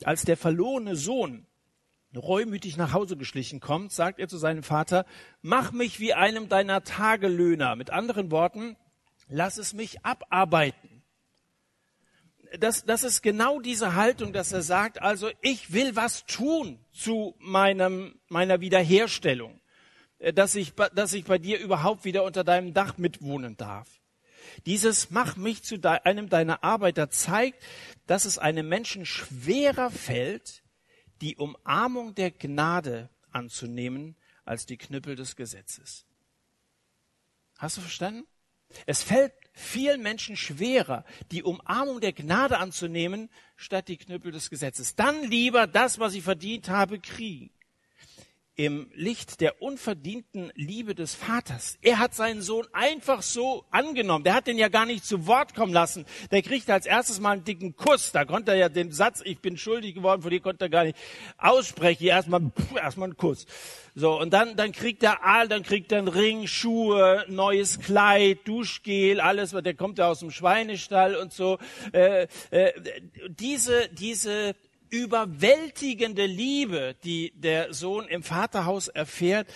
Als 0.05 0.25
der 0.25 0.39
verlorene 0.39 0.97
Sohn 0.97 1.47
reumütig 2.17 2.77
nach 2.77 2.93
Hause 2.93 3.17
geschlichen 3.17 3.61
kommt, 3.61 3.93
sagt 3.93 4.19
er 4.19 4.29
zu 4.29 4.39
seinem 4.39 4.63
Vater, 4.63 5.07
mach 5.43 5.73
mich 5.73 6.01
wie 6.01 6.15
einem 6.15 6.49
deiner 6.49 6.83
Tagelöhner. 6.83 7.77
Mit 7.77 7.91
anderen 7.91 8.31
Worten, 8.31 8.77
Lass 9.31 9.59
es 9.59 9.73
mich 9.73 10.05
abarbeiten. 10.05 11.03
Das, 12.59 12.85
das 12.85 13.05
ist 13.05 13.23
genau 13.23 13.61
diese 13.61 13.95
Haltung, 13.95 14.33
dass 14.33 14.51
er 14.51 14.63
sagt, 14.63 15.01
also 15.01 15.31
ich 15.41 15.73
will 15.73 15.95
was 15.95 16.27
tun 16.27 16.85
zu 16.93 17.37
meinem, 17.39 18.19
meiner 18.29 18.61
Wiederherstellung, 18.61 19.61
äh, 20.19 20.33
dass 20.33 20.57
ich, 20.57 20.73
dass 20.75 21.13
ich 21.13 21.25
bei 21.25 21.39
dir 21.39 21.61
überhaupt 21.61 22.05
wieder 22.05 22.25
unter 22.25 22.43
deinem 22.43 22.75
Dach 22.75 22.99
mitwohnen 22.99 23.57
darf. 23.57 23.89
Dieses 24.67 25.11
Mach 25.11 25.37
mich 25.37 25.63
zu 25.63 25.77
einem 25.81 26.29
deiner 26.29 26.65
Arbeiter 26.65 27.09
zeigt, 27.09 27.63
dass 28.09 28.25
es 28.25 28.37
einem 28.37 28.69
Menschen 28.69 29.07
schwerer 29.07 29.93
fällt, 29.93 30.65
die 31.21 31.37
Umarmung 31.37 32.15
der 32.15 32.31
Gnade 32.31 33.11
anzunehmen, 33.31 34.17
als 34.45 34.67
die 34.67 34.77
Knüppel 34.77 35.17
des 35.17 35.37
Gesetzes. 35.37 36.07
Hast 37.59 37.77
du 37.77 37.83
verstanden? 37.83 38.27
Es 38.87 39.03
fällt 39.03 39.33
vielen 39.53 40.03
Menschen 40.03 40.37
schwerer, 40.37 41.05
die 41.31 41.43
Umarmung 41.43 42.01
der 42.01 42.13
Gnade 42.13 42.59
anzunehmen, 42.59 43.31
statt 43.57 43.89
die 43.89 43.97
Knüppel 43.97 44.33
des 44.33 44.49
Gesetzes. 44.49 44.95
Dann 44.95 45.23
lieber 45.25 45.67
das, 45.67 45.99
was 45.99 46.15
ich 46.15 46.23
verdient 46.23 46.69
habe, 46.69 47.01
kriegen 47.01 47.51
im 48.61 48.91
Licht 48.93 49.41
der 49.41 49.63
unverdienten 49.63 50.53
Liebe 50.55 50.95
des 50.95 51.15
Vaters. 51.15 51.79
Er 51.81 51.99
hat 51.99 52.15
seinen 52.15 52.43
Sohn 52.43 52.67
einfach 52.75 53.23
so 53.23 53.65
angenommen. 53.71 54.23
Der 54.23 54.35
hat 54.35 54.47
den 54.47 54.59
ja 54.59 54.69
gar 54.69 54.85
nicht 54.85 55.07
zu 55.07 55.27
Wort 55.27 55.55
kommen 55.55 55.73
lassen. 55.73 56.05
Der 56.31 56.43
kriegte 56.43 56.75
als 56.75 56.85
erstes 56.85 57.21
mal 57.21 57.31
einen 57.31 57.45
dicken 57.45 57.75
Kuss. 57.75 58.13
Da 58.13 58.27
konnte 58.27 58.51
er 58.51 58.59
ja 58.59 58.69
den 58.69 58.93
Satz, 58.93 59.23
ich 59.25 59.41
bin 59.41 59.57
schuldig 59.57 59.95
geworden, 59.95 60.21
vor 60.21 60.31
dir 60.31 60.41
konnte 60.41 60.67
er 60.67 60.69
gar 60.69 60.85
nicht 60.85 60.99
aussprechen. 61.39 62.05
Erstmal, 62.05 62.53
erstmal 62.77 63.09
einen 63.09 63.17
Kuss. 63.17 63.47
So, 63.95 64.21
und 64.21 64.31
dann, 64.35 64.57
dann 64.57 64.73
kriegt 64.73 65.03
er 65.03 65.25
all, 65.25 65.49
dann 65.49 65.63
kriegt 65.63 65.91
er 65.91 65.99
einen 65.99 66.09
Ring, 66.09 66.47
Schuhe, 66.47 67.25
neues 67.29 67.81
Kleid, 67.81 68.41
Duschgel, 68.45 69.23
alles, 69.23 69.53
der 69.53 69.75
kommt 69.75 69.97
ja 69.97 70.09
aus 70.09 70.19
dem 70.19 70.31
Schweinestall 70.31 71.17
und 71.17 71.33
so. 71.33 71.57
Äh, 71.93 72.27
äh, 72.51 72.73
diese, 73.31 73.89
diese 73.89 74.55
überwältigende 74.91 76.27
Liebe, 76.27 76.97
die 77.05 77.33
der 77.35 77.73
Sohn 77.73 78.07
im 78.09 78.23
Vaterhaus 78.23 78.89
erfährt, 78.89 79.49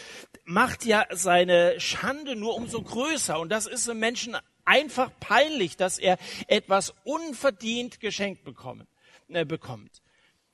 macht 0.45 0.85
ja 0.85 1.05
seine 1.11 1.79
Schande 1.81 2.37
nur 2.37 2.55
umso 2.55 2.83
größer. 2.83 3.39
Und 3.39 3.51
das 3.51 3.67
ist 3.67 3.89
einem 3.89 4.01
Menschen 4.01 4.37
einfach 4.65 5.11
peinlich, 5.21 5.77
dass 5.77 5.99
er 5.99 6.19
etwas 6.49 6.95
unverdient 7.05 8.01
geschenkt 8.01 8.45
bekommen, 8.45 8.87
äh, 9.29 9.45
bekommt. 9.45 10.03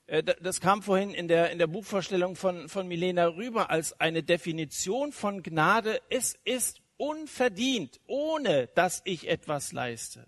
Äh, 0.07 0.23
das 0.23 0.61
kam 0.61 0.83
vorhin 0.83 1.15
in 1.15 1.29
der, 1.29 1.51
in 1.51 1.59
der 1.59 1.67
Buchvorstellung 1.67 2.37
von, 2.37 2.69
von 2.69 2.89
Milena 2.89 3.27
rüber 3.27 3.71
als 3.71 3.99
eine 4.01 4.23
Definition 4.23 5.13
von 5.13 5.43
Gnade. 5.43 6.01
Es 6.11 6.37
ist 6.45 6.81
unverdient, 6.97 8.01
ohne 8.07 8.69
dass 8.75 9.03
ich 9.05 9.29
etwas 9.29 9.73
leiste. 9.73 10.27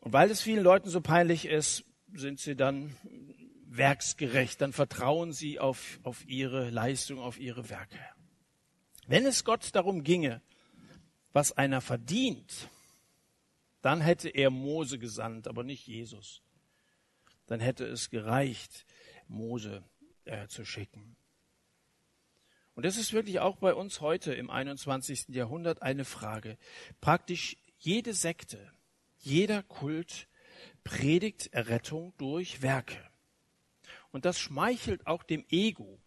Und 0.00 0.12
weil 0.12 0.30
es 0.30 0.40
vielen 0.40 0.62
Leuten 0.62 0.88
so 0.88 1.00
peinlich 1.00 1.46
ist, 1.46 1.84
sind 2.12 2.40
sie 2.40 2.56
dann 2.56 2.96
werksgerecht, 3.66 4.60
dann 4.60 4.72
vertrauen 4.72 5.32
sie 5.32 5.60
auf, 5.60 6.00
auf 6.02 6.26
ihre 6.26 6.70
Leistung, 6.70 7.20
auf 7.20 7.38
ihre 7.38 7.70
Werke. 7.70 7.98
Wenn 9.06 9.26
es 9.26 9.44
Gott 9.44 9.74
darum 9.74 10.02
ginge, 10.02 10.42
was 11.32 11.52
einer 11.52 11.80
verdient, 11.80 12.68
dann 13.82 14.00
hätte 14.00 14.28
er 14.28 14.50
Mose 14.50 14.98
gesandt, 14.98 15.46
aber 15.48 15.62
nicht 15.62 15.86
Jesus. 15.86 16.42
Dann 17.46 17.60
hätte 17.60 17.84
es 17.86 18.10
gereicht, 18.10 18.86
Mose 19.28 19.84
äh, 20.24 20.48
zu 20.48 20.64
schicken. 20.64 21.16
Und 22.74 22.84
das 22.84 22.96
ist 22.96 23.12
wirklich 23.12 23.40
auch 23.40 23.56
bei 23.56 23.74
uns 23.74 24.00
heute 24.00 24.32
im 24.34 24.50
21. 24.50 25.28
Jahrhundert 25.28 25.82
eine 25.82 26.04
Frage. 26.04 26.56
Praktisch 27.00 27.56
jede 27.78 28.14
Sekte, 28.14 28.72
jeder 29.20 29.62
Kult 29.62 30.28
predigt 30.84 31.52
Errettung 31.52 32.12
durch 32.18 32.62
Werke. 32.62 32.96
Und 34.12 34.24
das 34.24 34.38
schmeichelt 34.38 35.06
auch 35.06 35.22
dem 35.22 35.44
Ego. 35.50 35.98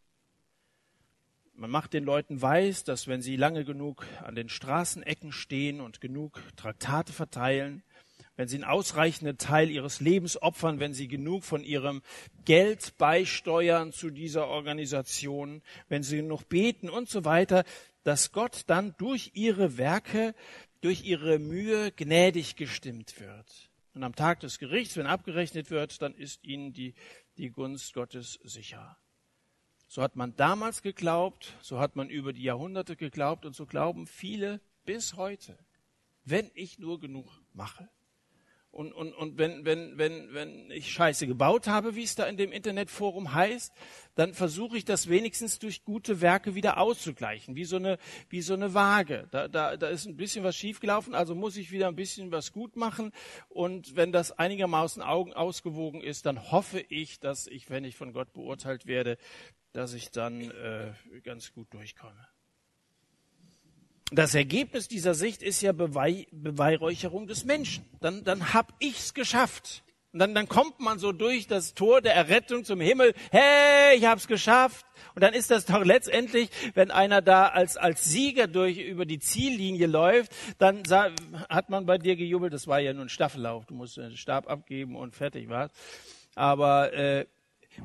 Man 1.55 1.69
macht 1.69 1.93
den 1.93 2.03
Leuten 2.03 2.41
weiß, 2.41 2.83
dass 2.83 3.07
wenn 3.07 3.21
sie 3.21 3.35
lange 3.35 3.63
genug 3.63 4.05
an 4.23 4.35
den 4.35 4.49
Straßenecken 4.49 5.31
stehen 5.31 5.79
und 5.79 6.01
genug 6.01 6.41
Traktate 6.55 7.13
verteilen, 7.13 7.83
wenn 8.35 8.47
sie 8.47 8.55
einen 8.55 8.63
ausreichenden 8.63 9.37
Teil 9.37 9.69
ihres 9.69 9.99
Lebens 9.99 10.41
opfern, 10.41 10.79
wenn 10.79 10.95
sie 10.95 11.07
genug 11.07 11.43
von 11.43 11.63
ihrem 11.63 12.01
Geld 12.45 12.97
beisteuern 12.97 13.91
zu 13.91 14.09
dieser 14.09 14.47
Organisation, 14.47 15.61
wenn 15.87 16.01
sie 16.01 16.17
genug 16.17 16.49
beten 16.49 16.89
und 16.89 17.07
so 17.09 17.25
weiter, 17.25 17.63
dass 18.03 18.31
Gott 18.31 18.63
dann 18.67 18.95
durch 18.97 19.31
ihre 19.35 19.77
Werke 19.77 20.33
durch 20.83 21.05
ihre 21.05 21.39
Mühe 21.39 21.93
gnädig 21.93 22.57
gestimmt 22.57 23.17
wird. 23.21 23.71
Und 23.93 24.03
am 24.03 24.15
Tag 24.15 24.41
des 24.41 24.59
Gerichts, 24.59 24.97
wenn 24.97 25.05
abgerechnet 25.07 25.71
wird, 25.71 26.01
dann 26.01 26.13
ist 26.13 26.43
ihnen 26.43 26.73
die, 26.73 26.93
die 27.37 27.51
Gunst 27.51 27.93
Gottes 27.93 28.37
sicher. 28.43 28.97
So 29.87 30.01
hat 30.01 30.17
man 30.17 30.35
damals 30.35 30.81
geglaubt, 30.81 31.55
so 31.61 31.79
hat 31.79 31.95
man 31.95 32.09
über 32.09 32.33
die 32.33 32.43
Jahrhunderte 32.43 32.97
geglaubt 32.97 33.45
und 33.45 33.55
so 33.55 33.65
glauben 33.65 34.07
viele 34.07 34.59
bis 34.83 35.15
heute. 35.15 35.57
Wenn 36.25 36.51
ich 36.53 36.79
nur 36.79 36.99
genug 36.99 37.29
mache, 37.53 37.89
und, 38.73 38.91
und, 38.91 39.13
und 39.13 39.37
wenn, 39.37 39.65
wenn, 39.65 39.99
wenn, 39.99 40.33
wenn 40.33 40.71
ich 40.71 40.91
Scheiße 40.91 41.27
gebaut 41.27 41.67
habe, 41.67 41.95
wie 41.95 42.01
es 42.01 42.15
da 42.15 42.25
in 42.25 42.37
dem 42.37 42.51
Internetforum 42.51 43.31
heißt, 43.31 43.71
dann 44.15 44.33
versuche 44.33 44.77
ich 44.77 44.83
das 44.83 45.09
wenigstens 45.09 45.59
durch 45.59 45.83
gute 45.83 46.21
Werke 46.21 46.55
wieder 46.55 46.79
auszugleichen, 46.79 47.55
wie 47.55 47.65
so 47.65 47.75
eine, 47.75 47.99
wie 48.29 48.41
so 48.41 48.55
eine 48.55 48.73
Waage. 48.73 49.27
Da, 49.29 49.47
da, 49.47 49.77
da 49.77 49.89
ist 49.89 50.07
ein 50.07 50.17
bisschen 50.17 50.43
was 50.43 50.55
schiefgelaufen, 50.55 51.13
also 51.13 51.35
muss 51.35 51.55
ich 51.55 51.71
wieder 51.71 51.87
ein 51.87 51.95
bisschen 51.95 52.31
was 52.31 52.51
gut 52.51 52.75
machen. 52.75 53.11
Und 53.47 53.95
wenn 53.95 54.11
das 54.11 54.31
einigermaßen 54.31 55.03
Augen 55.03 55.33
ausgewogen 55.33 56.01
ist, 56.01 56.25
dann 56.25 56.51
hoffe 56.51 56.79
ich, 56.79 57.19
dass 57.19 57.45
ich, 57.45 57.69
wenn 57.69 57.85
ich 57.85 57.95
von 57.95 58.11
Gott 58.11 58.33
beurteilt 58.33 58.87
werde, 58.87 59.19
dass 59.71 59.93
ich 59.93 60.09
dann 60.09 60.49
äh, 60.49 60.93
ganz 61.21 61.53
gut 61.53 61.71
durchkomme 61.71 62.32
das 64.11 64.35
Ergebnis 64.35 64.87
dieser 64.87 65.13
Sicht 65.13 65.41
ist 65.41 65.61
ja 65.61 65.71
Beweih, 65.71 66.27
Beweihräucherung 66.31 67.27
des 67.27 67.45
Menschen. 67.45 67.85
Dann, 67.99 68.23
dann 68.23 68.53
hab 68.53 68.73
ich's 68.79 69.13
geschafft. 69.13 69.83
Und 70.13 70.19
dann, 70.19 70.35
dann 70.35 70.47
kommt 70.47 70.79
man 70.79 70.99
so 70.99 71.11
durch 71.11 71.47
das 71.47 71.73
Tor 71.73 71.99
der 71.99 72.13
Errettung 72.13 72.63
zum 72.63 72.79
Himmel. 72.79 73.15
Hey, 73.31 73.97
ich 73.97 74.05
hab's 74.05 74.27
geschafft. 74.27 74.85
Und 75.15 75.23
dann 75.23 75.33
ist 75.33 75.49
das 75.49 75.65
doch 75.65 75.83
letztendlich, 75.83 76.49
wenn 76.75 76.91
einer 76.91 77.23
da 77.23 77.47
als, 77.47 77.77
als 77.77 78.05
Sieger 78.05 78.45
durch, 78.45 78.77
über 78.77 79.07
die 79.07 79.17
Ziellinie 79.17 79.87
läuft, 79.87 80.31
dann 80.59 80.83
hat 81.49 81.71
man 81.71 81.87
bei 81.87 81.97
dir 81.97 82.15
gejubelt. 82.15 82.53
Das 82.53 82.67
war 82.67 82.79
ja 82.79 82.93
nur 82.93 83.05
ein 83.05 83.09
Staffellauf. 83.09 83.65
Du 83.65 83.73
musst 83.73 83.97
den 83.97 84.15
Stab 84.15 84.47
abgeben 84.47 84.95
und 84.95 85.15
fertig 85.15 85.49
war's. 85.49 85.71
Aber, 86.35 86.93
äh, 86.93 87.25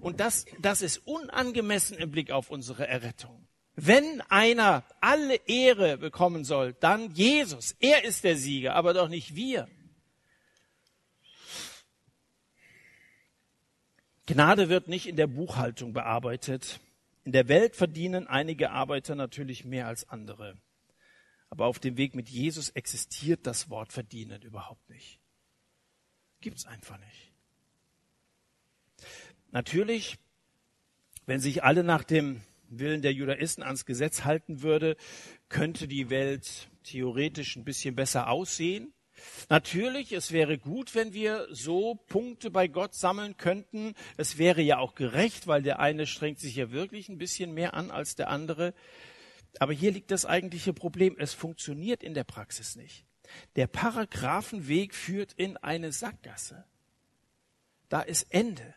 und 0.01 0.21
das, 0.21 0.45
das 0.61 0.83
ist 0.83 0.99
unangemessen 1.07 1.97
im 1.97 2.11
Blick 2.11 2.31
auf 2.31 2.51
unsere 2.51 2.87
Errettung. 2.87 3.48
Wenn 3.81 4.21
einer 4.23 4.83
alle 5.01 5.37
Ehre 5.47 5.99
bekommen 5.99 6.45
soll, 6.45 6.73
dann 6.73 7.15
Jesus. 7.15 7.77
Er 7.79 8.03
ist 8.03 8.25
der 8.25 8.37
Sieger, 8.37 8.75
aber 8.75 8.93
doch 8.93 9.09
nicht 9.09 9.37
wir. 9.37 9.69
Gnade 14.27 14.69
wird 14.69 14.89
nicht 14.89 15.07
in 15.07 15.15
der 15.15 15.29
Buchhaltung 15.29 15.93
bearbeitet. 15.93 16.81
In 17.23 17.31
der 17.31 17.47
Welt 17.47 17.77
verdienen 17.77 18.27
einige 18.27 18.73
Arbeiter 18.73 19.15
natürlich 19.15 19.65
mehr 19.65 19.87
als 19.87 20.09
andere. 20.09 20.61
Aber 21.49 21.67
auf 21.67 21.79
dem 21.79 21.97
Weg 21.97 22.17
mit 22.17 22.29
Jesus 22.29 22.71
existiert 22.71 23.47
das 23.47 23.71
Wort 23.71 23.93
verdienen 23.93 24.43
überhaupt 24.43 24.91
nicht. 24.91 25.21
Gibt's 26.41 26.67
einfach 26.67 26.99
nicht. 26.99 27.33
Natürlich, 29.53 30.19
wenn 31.27 31.39
sich 31.39 31.63
alle 31.63 31.85
nach 31.85 32.03
dem 32.03 32.43
Willen 32.69 33.03
der 33.03 33.13
Judaisten 33.13 33.63
ans 33.63 33.87
Gesetz 33.87 34.25
halten 34.25 34.63
würde, 34.63 34.97
könnte 35.49 35.89
die 35.89 36.11
Welt 36.11 36.69
theoretisch 36.85 37.57
ein 37.57 37.65
bisschen 37.65 37.95
besser 37.95 38.29
aussehen. 38.29 38.93
Natürlich, 39.49 40.13
es 40.13 40.33
wäre 40.33 40.59
gut, 40.59 40.95
wenn 40.95 41.13
wir 41.13 41.49
so 41.51 41.97
Punkte 42.07 42.51
bei 42.51 42.69
Gott 42.69 42.95
sammeln 42.95 43.37
könnten. 43.37 43.95
Es 44.17 44.39
wäre 44.39 44.63
ja 44.63 44.79
auch 44.79 44.95
gerecht, 44.95 45.47
weil 45.47 45.63
der 45.63 45.81
eine 45.81 46.07
strengt 46.07 46.39
sich 46.39 46.57
ja 46.57 46.71
wirklich 46.71 47.09
ein 47.09 47.19
bisschen 47.19 47.53
mehr 47.53 47.75
an 47.75 47.91
als 47.91 48.15
der 48.15 48.29
andere. 48.29 48.75
Aber 49.59 49.73
hier 49.73 49.91
liegt 49.91 50.11
das 50.11 50.25
eigentliche 50.25 50.73
Problem. 50.73 51.17
Es 51.19 51.35
funktioniert 51.35 52.03
in 52.03 52.15
der 52.15 52.25
Praxis 52.25 52.77
nicht. 52.77 53.05
Der 53.57 53.67
Paragraphenweg 53.67 54.95
führt 54.95 55.33
in 55.33 55.57
eine 55.57 55.93
Sackgasse. 55.93 56.65
Da 57.89 58.03
ist 58.03 58.27
Ende. 58.31 58.75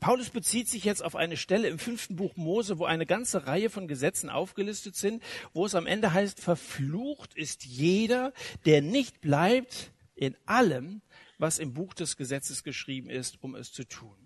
Paulus 0.00 0.30
bezieht 0.30 0.68
sich 0.68 0.84
jetzt 0.84 1.04
auf 1.04 1.16
eine 1.16 1.36
Stelle 1.36 1.68
im 1.68 1.78
fünften 1.78 2.16
Buch 2.16 2.36
Mose, 2.36 2.78
wo 2.78 2.84
eine 2.84 3.06
ganze 3.06 3.46
Reihe 3.46 3.70
von 3.70 3.88
Gesetzen 3.88 4.30
aufgelistet 4.30 4.96
sind, 4.96 5.22
wo 5.52 5.66
es 5.66 5.74
am 5.74 5.86
Ende 5.86 6.12
heißt, 6.12 6.40
verflucht 6.40 7.34
ist 7.34 7.64
jeder, 7.64 8.32
der 8.64 8.82
nicht 8.82 9.20
bleibt 9.20 9.92
in 10.14 10.36
allem, 10.46 11.02
was 11.38 11.58
im 11.58 11.74
Buch 11.74 11.94
des 11.94 12.16
Gesetzes 12.16 12.64
geschrieben 12.64 13.10
ist, 13.10 13.42
um 13.42 13.54
es 13.54 13.72
zu 13.72 13.86
tun. 13.86 14.23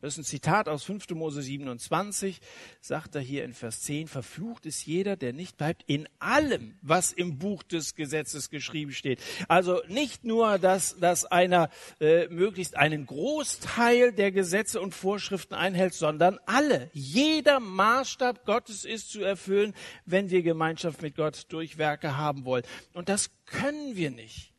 Das 0.00 0.14
ist 0.14 0.18
ein 0.18 0.24
Zitat 0.24 0.68
aus 0.68 0.84
5. 0.84 1.10
Mose 1.10 1.42
27, 1.42 2.40
sagt 2.80 3.16
er 3.16 3.20
hier 3.20 3.44
in 3.44 3.52
Vers 3.52 3.80
10, 3.80 4.06
verflucht 4.06 4.64
ist 4.64 4.86
jeder, 4.86 5.16
der 5.16 5.32
nicht 5.32 5.56
bleibt 5.56 5.82
in 5.88 6.08
allem, 6.20 6.78
was 6.82 7.12
im 7.12 7.38
Buch 7.38 7.64
des 7.64 7.96
Gesetzes 7.96 8.48
geschrieben 8.48 8.92
steht. 8.92 9.20
Also 9.48 9.82
nicht 9.88 10.24
nur, 10.24 10.60
dass, 10.60 10.96
dass 11.00 11.24
einer 11.24 11.68
äh, 12.00 12.28
möglichst 12.28 12.76
einen 12.76 13.06
Großteil 13.06 14.12
der 14.12 14.30
Gesetze 14.30 14.80
und 14.80 14.94
Vorschriften 14.94 15.54
einhält, 15.54 15.94
sondern 15.94 16.38
alle. 16.46 16.90
Jeder 16.92 17.58
Maßstab 17.58 18.46
Gottes 18.46 18.84
ist 18.84 19.10
zu 19.10 19.22
erfüllen, 19.22 19.74
wenn 20.06 20.30
wir 20.30 20.42
Gemeinschaft 20.42 21.02
mit 21.02 21.16
Gott 21.16 21.46
durch 21.48 21.76
Werke 21.76 22.16
haben 22.16 22.44
wollen. 22.44 22.62
Und 22.92 23.08
das 23.08 23.30
können 23.46 23.96
wir 23.96 24.12
nicht. 24.12 24.52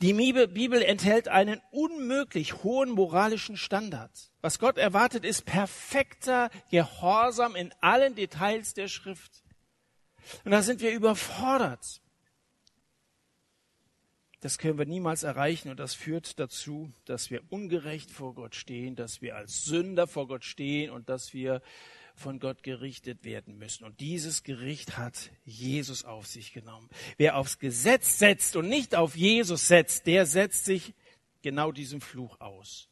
Die 0.00 0.14
Bibel 0.14 0.82
enthält 0.82 1.28
einen 1.28 1.60
unmöglich 1.70 2.62
hohen 2.62 2.90
moralischen 2.90 3.58
Standard. 3.58 4.10
Was 4.40 4.58
Gott 4.58 4.78
erwartet, 4.78 5.26
ist 5.26 5.44
perfekter 5.44 6.48
Gehorsam 6.70 7.54
in 7.54 7.72
allen 7.82 8.14
Details 8.14 8.72
der 8.72 8.88
Schrift. 8.88 9.42
Und 10.44 10.52
da 10.52 10.62
sind 10.62 10.80
wir 10.80 10.92
überfordert. 10.92 12.00
Das 14.40 14.56
können 14.56 14.78
wir 14.78 14.86
niemals 14.86 15.22
erreichen 15.22 15.68
und 15.68 15.78
das 15.78 15.94
führt 15.94 16.38
dazu, 16.38 16.90
dass 17.04 17.30
wir 17.30 17.42
ungerecht 17.50 18.10
vor 18.10 18.34
Gott 18.34 18.54
stehen, 18.54 18.96
dass 18.96 19.20
wir 19.20 19.36
als 19.36 19.64
Sünder 19.66 20.06
vor 20.06 20.28
Gott 20.28 20.44
stehen 20.44 20.90
und 20.90 21.10
dass 21.10 21.34
wir 21.34 21.60
von 22.20 22.38
Gott 22.38 22.62
gerichtet 22.62 23.24
werden 23.24 23.58
müssen. 23.58 23.84
Und 23.84 23.98
dieses 24.00 24.42
Gericht 24.42 24.96
hat 24.96 25.30
Jesus 25.44 26.04
auf 26.04 26.26
sich 26.26 26.52
genommen. 26.52 26.88
Wer 27.16 27.36
aufs 27.36 27.58
Gesetz 27.58 28.18
setzt 28.18 28.54
und 28.56 28.68
nicht 28.68 28.94
auf 28.94 29.16
Jesus 29.16 29.66
setzt, 29.66 30.06
der 30.06 30.26
setzt 30.26 30.64
sich 30.64 30.94
genau 31.42 31.72
diesem 31.72 32.00
Fluch 32.00 32.40
aus. 32.40 32.88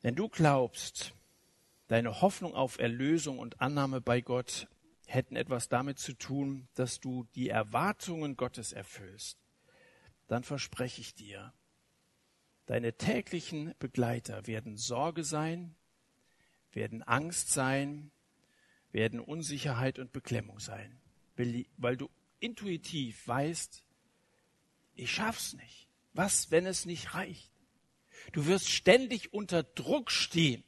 Wenn 0.00 0.14
du 0.14 0.28
glaubst, 0.28 1.14
deine 1.88 2.20
Hoffnung 2.20 2.54
auf 2.54 2.78
Erlösung 2.78 3.38
und 3.38 3.60
Annahme 3.60 4.00
bei 4.00 4.20
Gott 4.20 4.68
hätten 5.06 5.36
etwas 5.36 5.68
damit 5.68 5.98
zu 5.98 6.14
tun, 6.14 6.68
dass 6.74 7.00
du 7.00 7.24
die 7.34 7.48
Erwartungen 7.48 8.36
Gottes 8.36 8.72
erfüllst, 8.72 9.38
dann 10.26 10.44
verspreche 10.44 11.00
ich 11.00 11.14
dir, 11.14 11.52
deine 12.66 12.94
täglichen 12.94 13.74
Begleiter 13.78 14.46
werden 14.46 14.76
Sorge 14.76 15.24
sein, 15.24 15.74
werden 16.74 17.02
Angst 17.02 17.50
sein, 17.50 18.10
werden 18.92 19.20
Unsicherheit 19.20 19.98
und 19.98 20.12
Beklemmung 20.12 20.60
sein, 20.60 21.00
weil 21.76 21.96
du 21.96 22.08
intuitiv 22.40 23.26
weißt, 23.26 23.82
ich 24.96 25.10
schaff's 25.10 25.54
nicht. 25.54 25.88
Was, 26.12 26.50
wenn 26.50 26.66
es 26.66 26.86
nicht 26.86 27.14
reicht? 27.14 27.50
Du 28.32 28.46
wirst 28.46 28.70
ständig 28.70 29.34
unter 29.34 29.62
Druck 29.62 30.10
stehen. 30.10 30.62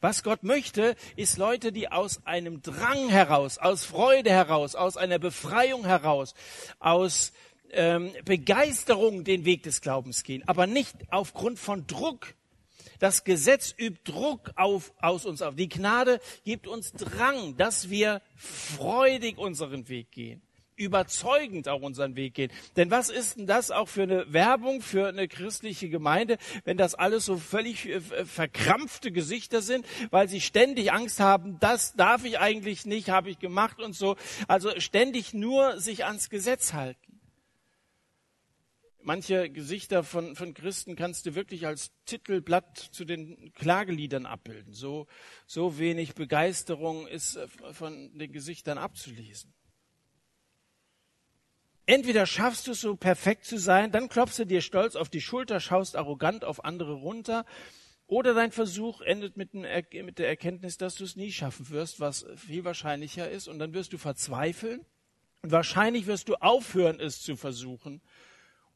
Was 0.00 0.22
Gott 0.22 0.42
möchte, 0.42 0.96
ist 1.16 1.38
Leute, 1.38 1.72
die 1.72 1.90
aus 1.90 2.26
einem 2.26 2.62
Drang 2.62 3.08
heraus, 3.08 3.58
aus 3.58 3.84
Freude 3.84 4.30
heraus, 4.30 4.74
aus 4.74 4.96
einer 4.96 5.18
Befreiung 5.18 5.84
heraus, 5.84 6.34
aus 6.78 7.32
ähm, 7.70 8.12
Begeisterung 8.24 9.24
den 9.24 9.44
Weg 9.44 9.62
des 9.62 9.80
Glaubens 9.80 10.22
gehen, 10.22 10.46
aber 10.46 10.66
nicht 10.66 10.96
aufgrund 11.10 11.58
von 11.58 11.86
Druck. 11.86 12.34
Das 13.00 13.24
Gesetz 13.24 13.74
übt 13.76 14.00
Druck 14.04 14.52
auf, 14.54 14.92
aus 15.00 15.26
uns 15.26 15.42
auf. 15.42 15.56
Die 15.56 15.68
Gnade 15.68 16.20
gibt 16.44 16.68
uns 16.68 16.92
Drang, 16.92 17.56
dass 17.56 17.90
wir 17.90 18.22
freudig 18.36 19.38
unseren 19.38 19.88
Weg 19.88 20.12
gehen 20.12 20.42
überzeugend 20.80 21.68
auch 21.68 21.82
unseren 21.82 22.16
Weg 22.16 22.34
gehen. 22.34 22.50
Denn 22.76 22.90
was 22.90 23.10
ist 23.10 23.38
denn 23.38 23.46
das 23.46 23.70
auch 23.70 23.88
für 23.88 24.02
eine 24.02 24.32
Werbung 24.32 24.80
für 24.80 25.08
eine 25.08 25.28
christliche 25.28 25.88
Gemeinde, 25.88 26.38
wenn 26.64 26.78
das 26.78 26.94
alles 26.94 27.26
so 27.26 27.36
völlig 27.36 27.86
äh, 27.86 28.00
verkrampfte 28.00 29.12
Gesichter 29.12 29.60
sind, 29.60 29.86
weil 30.10 30.28
sie 30.28 30.40
ständig 30.40 30.90
Angst 30.90 31.20
haben, 31.20 31.58
das 31.60 31.94
darf 31.94 32.24
ich 32.24 32.38
eigentlich 32.38 32.86
nicht, 32.86 33.10
habe 33.10 33.30
ich 33.30 33.38
gemacht 33.38 33.80
und 33.80 33.94
so. 33.94 34.16
Also 34.48 34.70
ständig 34.80 35.34
nur 35.34 35.78
sich 35.78 36.06
ans 36.06 36.30
Gesetz 36.30 36.72
halten. 36.72 37.09
Manche 39.02 39.48
Gesichter 39.50 40.04
von, 40.04 40.36
von 40.36 40.52
Christen 40.52 40.94
kannst 40.94 41.24
du 41.26 41.34
wirklich 41.34 41.66
als 41.66 41.90
Titelblatt 42.04 42.76
zu 42.76 43.04
den 43.04 43.52
Klageliedern 43.54 44.26
abbilden. 44.26 44.74
So, 44.74 45.06
so 45.46 45.78
wenig 45.78 46.14
Begeisterung 46.14 47.06
ist 47.06 47.36
äh, 47.36 47.48
von 47.72 48.16
den 48.18 48.32
Gesichtern 48.32 48.78
abzulesen. 48.78 49.54
Entweder 51.86 52.26
schaffst 52.26 52.66
du 52.66 52.72
es 52.72 52.80
so 52.80 52.94
perfekt 52.94 53.46
zu 53.46 53.58
sein, 53.58 53.90
dann 53.90 54.08
klopfst 54.08 54.38
du 54.38 54.44
dir 54.44 54.60
stolz 54.60 54.94
auf 54.94 55.08
die 55.08 55.20
Schulter, 55.20 55.58
schaust 55.58 55.96
arrogant 55.96 56.44
auf 56.44 56.64
andere 56.64 56.92
runter, 56.92 57.44
oder 58.06 58.34
dein 58.34 58.52
Versuch 58.52 59.00
endet 59.00 59.36
mit, 59.36 59.54
der 59.54 60.28
Erkenntnis, 60.28 60.76
dass 60.76 60.96
du 60.96 61.04
es 61.04 61.16
nie 61.16 61.32
schaffen 61.32 61.68
wirst, 61.70 61.98
was 61.98 62.26
viel 62.36 62.64
wahrscheinlicher 62.64 63.28
ist, 63.30 63.48
und 63.48 63.58
dann 63.58 63.72
wirst 63.72 63.92
du 63.92 63.98
verzweifeln, 63.98 64.84
und 65.42 65.52
wahrscheinlich 65.52 66.06
wirst 66.06 66.28
du 66.28 66.34
aufhören, 66.36 67.00
es 67.00 67.22
zu 67.22 67.34
versuchen, 67.34 68.02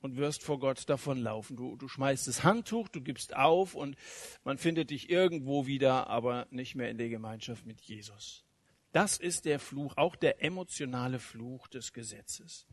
und 0.05 0.19
wirst 0.19 0.43
vor 0.43 0.59
Gott 0.59 0.87
davonlaufen. 0.91 1.57
Du, 1.57 1.77
du 1.77 1.89
schmeißt 1.89 2.29
das 2.29 2.45
Handtuch, 2.45 2.89
du 2.89 3.01
gibst 3.01 3.35
auf, 3.35 3.75
und 3.75 3.97
man 4.45 4.59
findet 4.59 4.91
dich 4.91 5.09
irgendwo 5.09 5.67
wieder, 5.67 6.09
aber 6.09 6.47
nicht 6.51 6.75
mehr 6.75 6.91
in 6.91 6.99
der 6.99 7.09
Gemeinschaft 7.09 7.65
mit 7.65 7.81
Jesus. 7.81 8.45
Das 8.93 9.17
ist 9.17 9.47
der 9.47 9.59
Fluch, 9.59 9.97
auch 9.97 10.15
der 10.15 10.45
emotionale 10.45 11.19
Fluch 11.19 11.69
des 11.69 11.95
Gesetzes. 11.95 12.67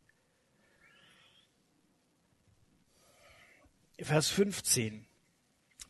Vers 3.98 4.28
15. 4.28 5.08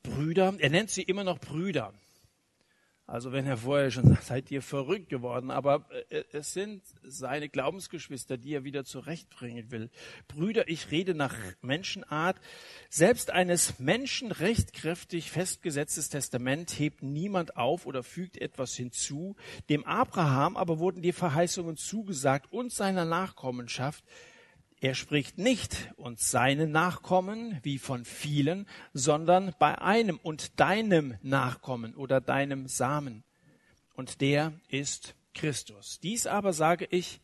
Brüder, 0.04 0.54
er 0.60 0.70
nennt 0.70 0.92
sie 0.92 1.02
immer 1.02 1.24
noch 1.24 1.40
Brüder. 1.40 1.92
Also 3.12 3.34
wenn 3.34 3.46
er 3.46 3.58
vorher 3.58 3.92
schon 3.92 4.08
sagt, 4.08 4.24
seid 4.24 4.52
ihr 4.52 4.62
verrückt 4.62 5.10
geworden, 5.10 5.52
aber 5.52 5.86
äh, 6.10 6.24
es 6.32 6.54
sind 6.54 6.82
seine 7.04 7.50
Glaubensgeschwister, 7.50 8.38
die 8.38 8.54
er 8.54 8.64
wieder 8.64 8.86
zurechtbringen 8.86 9.70
will. 9.70 9.90
Brüder, 10.30 10.70
ich 10.70 10.92
rede 10.92 11.14
nach 11.14 11.36
Menschenart. 11.62 12.38
Selbst 12.90 13.30
eines 13.30 13.80
Menschen 13.80 14.32
rechtkräftig 14.32 15.30
festgesetztes 15.30 16.08
Testament 16.08 16.72
hebt 16.80 17.04
niemand 17.04 17.58
auf 17.58 17.86
oder 17.86 18.02
fügt 18.02 18.38
etwas 18.38 18.76
hinzu. 18.76 19.36
Dem 19.70 19.86
Abraham 19.86 20.56
aber 20.56 20.80
wurden 20.80 21.02
die 21.02 21.12
Verheißungen 21.12 21.76
zugesagt 21.76 22.54
und 22.54 22.72
seiner 22.72 23.04
Nachkommenschaft. 23.04 24.06
Er 24.84 24.96
spricht 24.96 25.38
nicht 25.38 25.94
und 25.96 26.20
seine 26.20 26.66
Nachkommen 26.66 27.60
wie 27.62 27.78
von 27.78 28.04
vielen, 28.04 28.68
sondern 28.94 29.54
bei 29.60 29.80
einem 29.80 30.18
und 30.18 30.60
deinem 30.60 31.20
Nachkommen 31.22 31.94
oder 31.94 32.20
deinem 32.20 32.68
Samen. 32.68 33.24
Und 33.94 34.22
der 34.22 34.54
ist 34.70 35.14
Christus. 35.36 36.00
Dies 36.02 36.26
aber 36.26 36.52
sage 36.52 36.88
ich, 36.90 37.22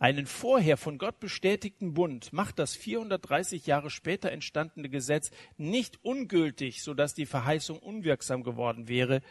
einen 0.00 0.26
vorher 0.26 0.76
von 0.76 0.98
Gott 0.98 1.20
bestätigten 1.20 1.94
Bund 1.94 2.32
macht 2.32 2.58
das 2.58 2.74
430 2.74 3.66
Jahre 3.66 3.88
später 3.88 4.32
entstandene 4.32 4.88
Gesetz 4.88 5.30
nicht 5.56 6.04
ungültig, 6.04 6.82
so 6.82 6.92
dass 6.92 7.14
die 7.14 7.24
Verheißung 7.24 7.78
unwirksam 7.78 8.42
geworden 8.42 8.88
wäre. 8.88 9.22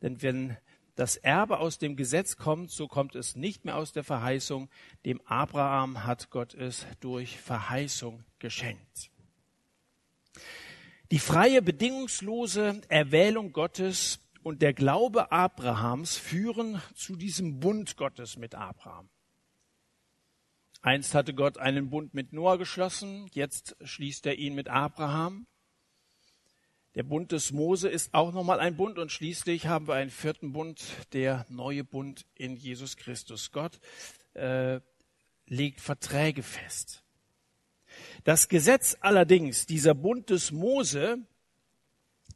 Denn 0.00 0.22
wenn 0.22 0.56
das 1.00 1.16
Erbe 1.16 1.58
aus 1.60 1.78
dem 1.78 1.96
Gesetz 1.96 2.36
kommt, 2.36 2.70
so 2.70 2.86
kommt 2.86 3.14
es 3.14 3.34
nicht 3.34 3.64
mehr 3.64 3.76
aus 3.76 3.92
der 3.92 4.04
Verheißung. 4.04 4.68
Dem 5.06 5.20
Abraham 5.22 6.04
hat 6.04 6.28
Gott 6.28 6.52
es 6.52 6.86
durch 7.00 7.40
Verheißung 7.40 8.22
geschenkt. 8.38 9.10
Die 11.10 11.18
freie, 11.18 11.62
bedingungslose 11.62 12.82
Erwählung 12.88 13.52
Gottes 13.52 14.20
und 14.42 14.60
der 14.60 14.74
Glaube 14.74 15.32
Abrahams 15.32 16.18
führen 16.18 16.82
zu 16.94 17.16
diesem 17.16 17.60
Bund 17.60 17.96
Gottes 17.96 18.36
mit 18.36 18.54
Abraham. 18.54 19.08
Einst 20.82 21.14
hatte 21.14 21.32
Gott 21.32 21.56
einen 21.56 21.88
Bund 21.88 22.12
mit 22.12 22.34
Noah 22.34 22.58
geschlossen, 22.58 23.26
jetzt 23.32 23.74
schließt 23.82 24.26
er 24.26 24.36
ihn 24.36 24.54
mit 24.54 24.68
Abraham. 24.68 25.46
Der 26.96 27.04
Bund 27.04 27.30
des 27.30 27.52
Mose 27.52 27.88
ist 27.88 28.14
auch 28.14 28.32
nochmal 28.32 28.58
ein 28.58 28.76
Bund 28.76 28.98
und 28.98 29.12
schließlich 29.12 29.66
haben 29.66 29.86
wir 29.86 29.94
einen 29.94 30.10
vierten 30.10 30.52
Bund, 30.52 30.82
der 31.12 31.46
neue 31.48 31.84
Bund 31.84 32.26
in 32.34 32.56
Jesus 32.56 32.96
Christus. 32.96 33.52
Gott 33.52 33.78
äh, 34.34 34.80
legt 35.46 35.80
Verträge 35.80 36.42
fest. 36.42 37.04
Das 38.24 38.48
Gesetz 38.48 38.96
allerdings, 39.00 39.66
dieser 39.66 39.94
Bund 39.94 40.30
des 40.30 40.50
Mose, 40.50 41.18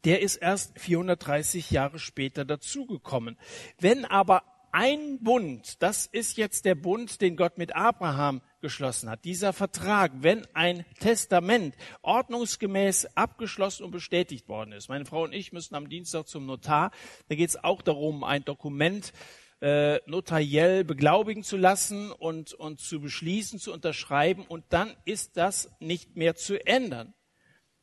der 0.05 0.23
ist 0.23 0.37
erst 0.37 0.79
430 0.79 1.73
Jahre 1.73 1.99
später 1.99 2.45
dazugekommen. 2.45 3.37
Wenn 3.81 4.05
aber 4.05 4.45
ein 4.71 5.19
Bund, 5.21 5.83
das 5.83 6.07
ist 6.07 6.37
jetzt 6.37 6.65
der 6.65 6.77
Bund, 6.77 7.21
den 7.21 7.37
Gott 7.37 7.59
mit 7.59 7.75
Abraham 7.75 8.41
geschlossen 8.65 9.11
hat. 9.11 9.27
Dieser 9.27 9.53
Vertrag, 9.53 10.11
wenn 10.21 10.47
ein 10.55 10.87
Testament 10.99 11.75
ordnungsgemäß 12.01 13.15
abgeschlossen 13.15 13.85
und 13.85 13.91
bestätigt 13.91 14.49
worden 14.49 14.73
ist. 14.73 14.89
Meine 14.89 15.05
Frau 15.05 15.25
und 15.25 15.35
ich 15.35 15.53
müssen 15.53 15.75
am 15.75 15.91
Dienstag 15.91 16.27
zum 16.27 16.47
Notar. 16.47 16.91
Da 17.29 17.35
geht 17.35 17.51
es 17.51 17.63
auch 17.63 17.83
darum, 17.83 18.25
ein 18.25 18.43
Dokument 18.43 19.13
äh, 19.61 20.01
notariell 20.07 20.83
beglaubigen 20.83 21.45
zu 21.45 21.59
lassen 21.59 22.11
und, 22.11 22.55
und 22.55 22.81
zu 22.81 23.03
beschließen, 23.03 23.59
zu 23.59 23.71
unterschreiben. 23.71 24.47
Und 24.49 24.65
dann 24.71 24.97
ist 25.05 25.37
das 25.37 25.71
nicht 25.79 26.17
mehr 26.17 26.35
zu 26.35 26.67
ändern. 26.67 27.13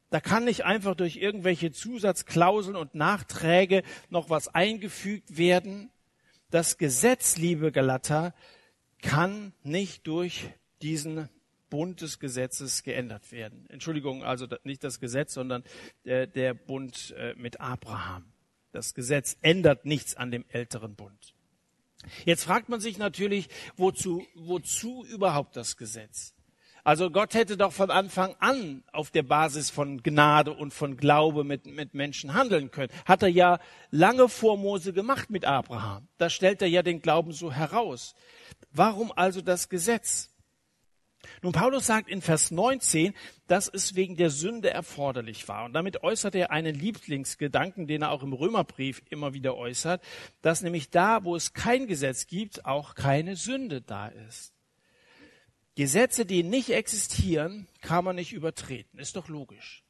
Da 0.10 0.20
kann 0.20 0.46
nicht 0.46 0.66
einfach 0.66 0.96
durch 0.96 1.18
irgendwelche 1.18 1.72
Zusatzklauseln 1.72 2.76
und 2.76 2.96
Nachträge 2.96 3.84
noch 4.10 4.32
was 4.32 4.48
eingefügt 4.48 5.38
werden. 5.38 5.92
Das 6.50 6.80
Gesetz, 6.80 7.38
liebe 7.38 7.72
Galater, 7.72 8.34
kann 9.04 9.54
nicht 9.62 10.08
durch 10.08 10.50
diesen 10.82 11.30
Bund 11.70 12.02
des 12.02 12.20
Gesetzes 12.20 12.84
geändert 12.84 13.32
werden. 13.32 13.66
Entschuldigung, 13.70 14.24
also 14.24 14.46
nicht 14.64 14.84
das 14.84 15.00
Gesetz, 15.00 15.34
sondern 15.34 15.64
der, 16.06 16.28
der 16.28 16.54
Bund 16.54 17.16
äh, 17.18 17.34
mit 17.36 17.62
Abraham. 17.62 18.26
Das 18.72 18.94
Gesetz 18.94 19.38
ändert 19.42 19.86
nichts 19.86 20.16
an 20.16 20.32
dem 20.32 20.46
älteren 20.50 20.96
Bund. 20.96 21.34
Jetzt 22.26 22.44
fragt 22.44 22.70
man 22.70 22.80
sich 22.80 22.98
natürlich, 22.98 23.48
wozu, 23.78 24.26
wozu 24.36 25.06
überhaupt 25.06 25.56
das 25.56 25.78
Gesetz? 25.78 26.34
Also 26.84 27.12
Gott 27.12 27.36
hätte 27.36 27.58
doch 27.58 27.74
von 27.74 27.92
Anfang 27.92 28.36
an 28.40 28.84
auf 28.92 29.12
der 29.12 29.22
Basis 29.22 29.70
von 29.70 30.02
Gnade 30.02 30.52
und 30.52 30.74
von 30.74 30.98
Glaube 30.98 31.44
mit, 31.44 31.68
mit 31.68 31.94
Menschen 31.94 32.34
handeln 32.34 32.72
können. 32.72 32.92
Hat 33.06 33.22
er 33.22 33.30
ja 33.30 33.60
lange 33.92 34.28
vor 34.30 34.58
Mose 34.58 34.92
gemacht 34.92 35.30
mit 35.30 35.46
Abraham. 35.46 36.08
Da 36.18 36.30
stellt 36.30 36.62
er 36.62 36.68
ja 36.68 36.82
den 36.82 37.02
Glauben 37.02 37.34
so 37.34 37.52
heraus. 37.52 38.16
Warum 38.72 39.12
also 39.16 39.42
das 39.42 39.70
Gesetz? 39.70 40.31
Nun, 41.42 41.54
Paulus 41.54 41.86
sagt 41.86 42.10
in 42.10 42.22
Vers 42.22 42.52
19, 42.52 43.14
dass 43.48 43.68
es 43.68 43.96
wegen 43.96 44.16
der 44.16 44.30
Sünde 44.30 44.70
erforderlich 44.70 45.48
war. 45.48 45.66
Und 45.66 45.74
damit 45.74 46.04
äußert 46.04 46.36
er 46.36 46.52
einen 46.52 46.76
Lieblingsgedanken, 46.76 47.88
den 47.88 48.04
er 48.04 48.12
auch 48.12 48.24
im 48.24 48.34
Römerbrief 48.34 49.02
immer 49.10 49.34
wieder 49.34 49.56
äußert, 49.56 50.04
dass 50.42 50.62
nämlich 50.62 50.90
da, 50.90 51.24
wo 51.24 51.36
es 51.36 51.54
kein 51.54 51.88
Gesetz 51.88 52.28
gibt, 52.28 52.66
auch 52.66 52.96
keine 52.96 53.36
Sünde 53.36 53.82
da 53.82 54.08
ist. 54.08 54.54
Gesetze, 55.76 56.26
die 56.26 56.44
nicht 56.44 56.70
existieren, 56.70 57.68
kann 57.82 58.04
man 58.04 58.16
nicht 58.16 58.34
übertreten. 58.34 59.00
Ist 59.00 59.16
doch 59.16 59.30
logisch. 59.30 59.84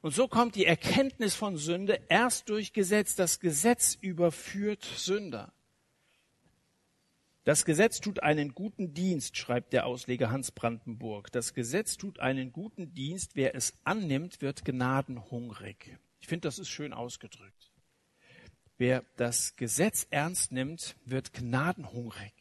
Und 0.00 0.14
so 0.14 0.28
kommt 0.28 0.54
die 0.54 0.66
Erkenntnis 0.66 1.34
von 1.34 1.56
Sünde 1.56 2.00
erst 2.08 2.48
durch 2.48 2.72
Gesetz. 2.72 3.16
Das 3.16 3.40
Gesetz 3.40 3.96
überführt 4.00 4.84
Sünder. 4.84 5.52
Das 7.48 7.64
Gesetz 7.64 8.02
tut 8.02 8.22
einen 8.22 8.54
guten 8.54 8.92
Dienst, 8.92 9.38
schreibt 9.38 9.72
der 9.72 9.86
Ausleger 9.86 10.30
Hans 10.30 10.52
Brandenburg. 10.52 11.32
Das 11.32 11.54
Gesetz 11.54 11.96
tut 11.96 12.20
einen 12.20 12.52
guten 12.52 12.92
Dienst. 12.92 13.36
Wer 13.36 13.54
es 13.54 13.72
annimmt, 13.84 14.42
wird 14.42 14.66
gnadenhungrig. 14.66 15.96
Ich 16.20 16.26
finde, 16.26 16.46
das 16.46 16.58
ist 16.58 16.68
schön 16.68 16.92
ausgedrückt. 16.92 17.72
Wer 18.76 19.02
das 19.16 19.56
Gesetz 19.56 20.06
ernst 20.10 20.52
nimmt, 20.52 20.94
wird 21.06 21.32
gnadenhungrig 21.32 22.34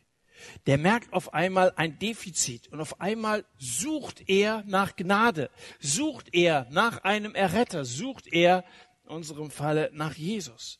der 0.68 0.78
merkt 0.78 1.14
auf 1.14 1.34
einmal 1.34 1.74
ein 1.78 1.98
Defizit 1.98 2.68
und 2.68 2.80
auf 2.80 3.02
einmal 3.02 3.44
sucht 3.58 4.30
er 4.30 4.64
nach 4.68 4.96
Gnade, 4.96 5.50
sucht 5.80 6.32
er 6.34 6.68
nach 6.70 7.04
einem 7.04 7.34
Erretter, 7.34 7.86
sucht 7.86 8.28
er 8.28 8.64
in 9.06 9.10
unserem 9.10 9.50
Falle 9.50 9.90
nach 9.94 10.14
Jesus. 10.14 10.80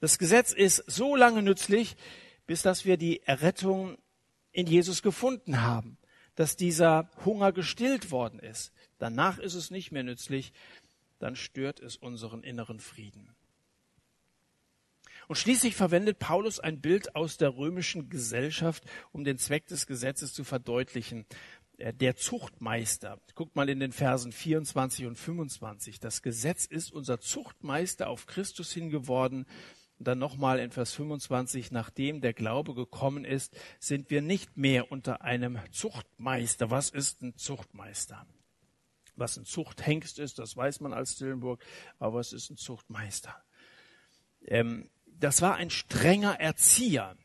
Das 0.00 0.18
Gesetz 0.18 0.52
ist 0.52 0.82
so 0.88 1.14
lange 1.14 1.42
nützlich, 1.42 1.96
bis 2.48 2.62
dass 2.62 2.86
wir 2.86 2.96
die 2.96 3.22
Errettung 3.24 3.98
in 4.52 4.66
Jesus 4.66 5.02
gefunden 5.02 5.60
haben, 5.60 5.98
dass 6.34 6.56
dieser 6.56 7.10
Hunger 7.24 7.52
gestillt 7.52 8.10
worden 8.10 8.40
ist. 8.40 8.72
Danach 8.98 9.38
ist 9.38 9.54
es 9.54 9.70
nicht 9.70 9.92
mehr 9.92 10.02
nützlich, 10.02 10.52
dann 11.18 11.36
stört 11.36 11.78
es 11.78 11.96
unseren 11.96 12.42
inneren 12.42 12.80
Frieden. 12.80 13.34
Und 15.26 15.36
schließlich 15.36 15.76
verwendet 15.76 16.18
Paulus 16.18 16.58
ein 16.58 16.80
Bild 16.80 17.14
aus 17.14 17.36
der 17.36 17.54
römischen 17.54 18.08
Gesellschaft, 18.08 18.82
um 19.12 19.24
den 19.24 19.36
Zweck 19.36 19.66
des 19.66 19.86
Gesetzes 19.86 20.32
zu 20.32 20.42
verdeutlichen. 20.42 21.26
Äh, 21.76 21.92
der 21.92 22.16
Zuchtmeister, 22.16 23.20
guckt 23.34 23.56
mal 23.56 23.68
in 23.68 23.78
den 23.78 23.92
Versen 23.92 24.32
24 24.32 25.04
und 25.04 25.16
25. 25.16 26.00
Das 26.00 26.22
Gesetz 26.22 26.64
ist 26.64 26.92
unser 26.92 27.20
Zuchtmeister 27.20 28.08
auf 28.08 28.26
Christus 28.26 28.72
hingeworden. 28.72 29.44
Und 29.98 30.06
dann 30.06 30.18
nochmal 30.18 30.60
in 30.60 30.70
Vers 30.70 30.92
25, 30.92 31.72
nachdem 31.72 32.20
der 32.20 32.32
Glaube 32.32 32.74
gekommen 32.74 33.24
ist, 33.24 33.56
sind 33.80 34.10
wir 34.10 34.22
nicht 34.22 34.56
mehr 34.56 34.92
unter 34.92 35.22
einem 35.22 35.58
Zuchtmeister. 35.72 36.70
Was 36.70 36.90
ist 36.90 37.22
ein 37.22 37.36
Zuchtmeister? 37.36 38.24
Was 39.16 39.36
ein 39.36 39.44
Zuchthengst 39.44 40.20
ist, 40.20 40.38
das 40.38 40.56
weiß 40.56 40.80
man 40.80 40.92
als 40.92 41.14
Stillenburg, 41.14 41.64
aber 41.98 42.20
es 42.20 42.32
ist 42.32 42.50
ein 42.50 42.56
Zuchtmeister. 42.56 43.34
Ähm, 44.46 44.88
das 45.06 45.42
war 45.42 45.56
ein 45.56 45.70
strenger 45.70 46.38
Erzieher. 46.38 47.16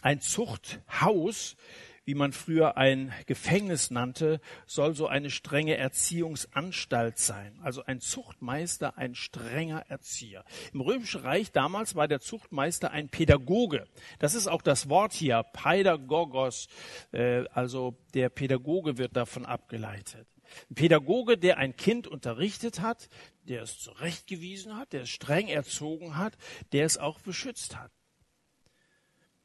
Ein 0.00 0.22
Zuchthaus, 0.22 1.56
wie 2.04 2.14
man 2.14 2.32
früher 2.32 2.76
ein 2.76 3.12
Gefängnis 3.26 3.90
nannte, 3.90 4.40
soll 4.66 4.94
so 4.94 5.06
eine 5.06 5.30
strenge 5.30 5.76
Erziehungsanstalt 5.76 7.18
sein. 7.18 7.58
Also 7.62 7.84
ein 7.84 8.00
Zuchtmeister, 8.00 8.98
ein 8.98 9.14
strenger 9.14 9.84
Erzieher. 9.88 10.44
Im 10.72 10.80
Römischen 10.80 11.22
Reich 11.22 11.52
damals 11.52 11.94
war 11.94 12.08
der 12.08 12.20
Zuchtmeister 12.20 12.90
ein 12.90 13.08
Pädagoge. 13.08 13.86
Das 14.18 14.34
ist 14.34 14.48
auch 14.48 14.62
das 14.62 14.88
Wort 14.88 15.12
hier, 15.12 15.42
Pädagogos. 15.42 16.68
Äh, 17.12 17.44
also 17.52 17.96
der 18.12 18.28
Pädagoge 18.28 18.98
wird 18.98 19.16
davon 19.16 19.46
abgeleitet. 19.46 20.26
Ein 20.70 20.74
Pädagoge, 20.74 21.38
der 21.38 21.58
ein 21.58 21.76
Kind 21.76 22.06
unterrichtet 22.06 22.80
hat, 22.80 23.08
der 23.44 23.62
es 23.62 23.78
zurechtgewiesen 23.78 24.76
hat, 24.76 24.92
der 24.92 25.02
es 25.02 25.10
streng 25.10 25.48
erzogen 25.48 26.16
hat, 26.16 26.36
der 26.72 26.84
es 26.84 26.98
auch 26.98 27.20
beschützt 27.20 27.76
hat. 27.76 27.90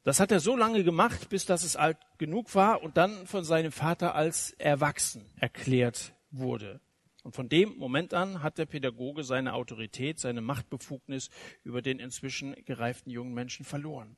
Das 0.09 0.19
hat 0.19 0.31
er 0.31 0.39
so 0.39 0.55
lange 0.55 0.83
gemacht, 0.83 1.29
bis 1.29 1.45
dass 1.45 1.63
es 1.63 1.75
alt 1.75 1.99
genug 2.17 2.55
war 2.55 2.81
und 2.81 2.97
dann 2.97 3.27
von 3.27 3.43
seinem 3.43 3.71
Vater 3.71 4.15
als 4.15 4.53
erwachsen 4.57 5.23
erklärt 5.35 6.15
wurde. 6.31 6.81
Und 7.21 7.35
von 7.35 7.47
dem 7.47 7.77
Moment 7.77 8.15
an 8.15 8.41
hat 8.41 8.57
der 8.57 8.65
Pädagoge 8.65 9.23
seine 9.23 9.53
Autorität, 9.53 10.19
seine 10.19 10.41
Machtbefugnis 10.41 11.29
über 11.63 11.83
den 11.83 11.99
inzwischen 11.99 12.55
gereiften 12.65 13.11
jungen 13.11 13.35
Menschen 13.35 13.65
verloren. 13.67 14.17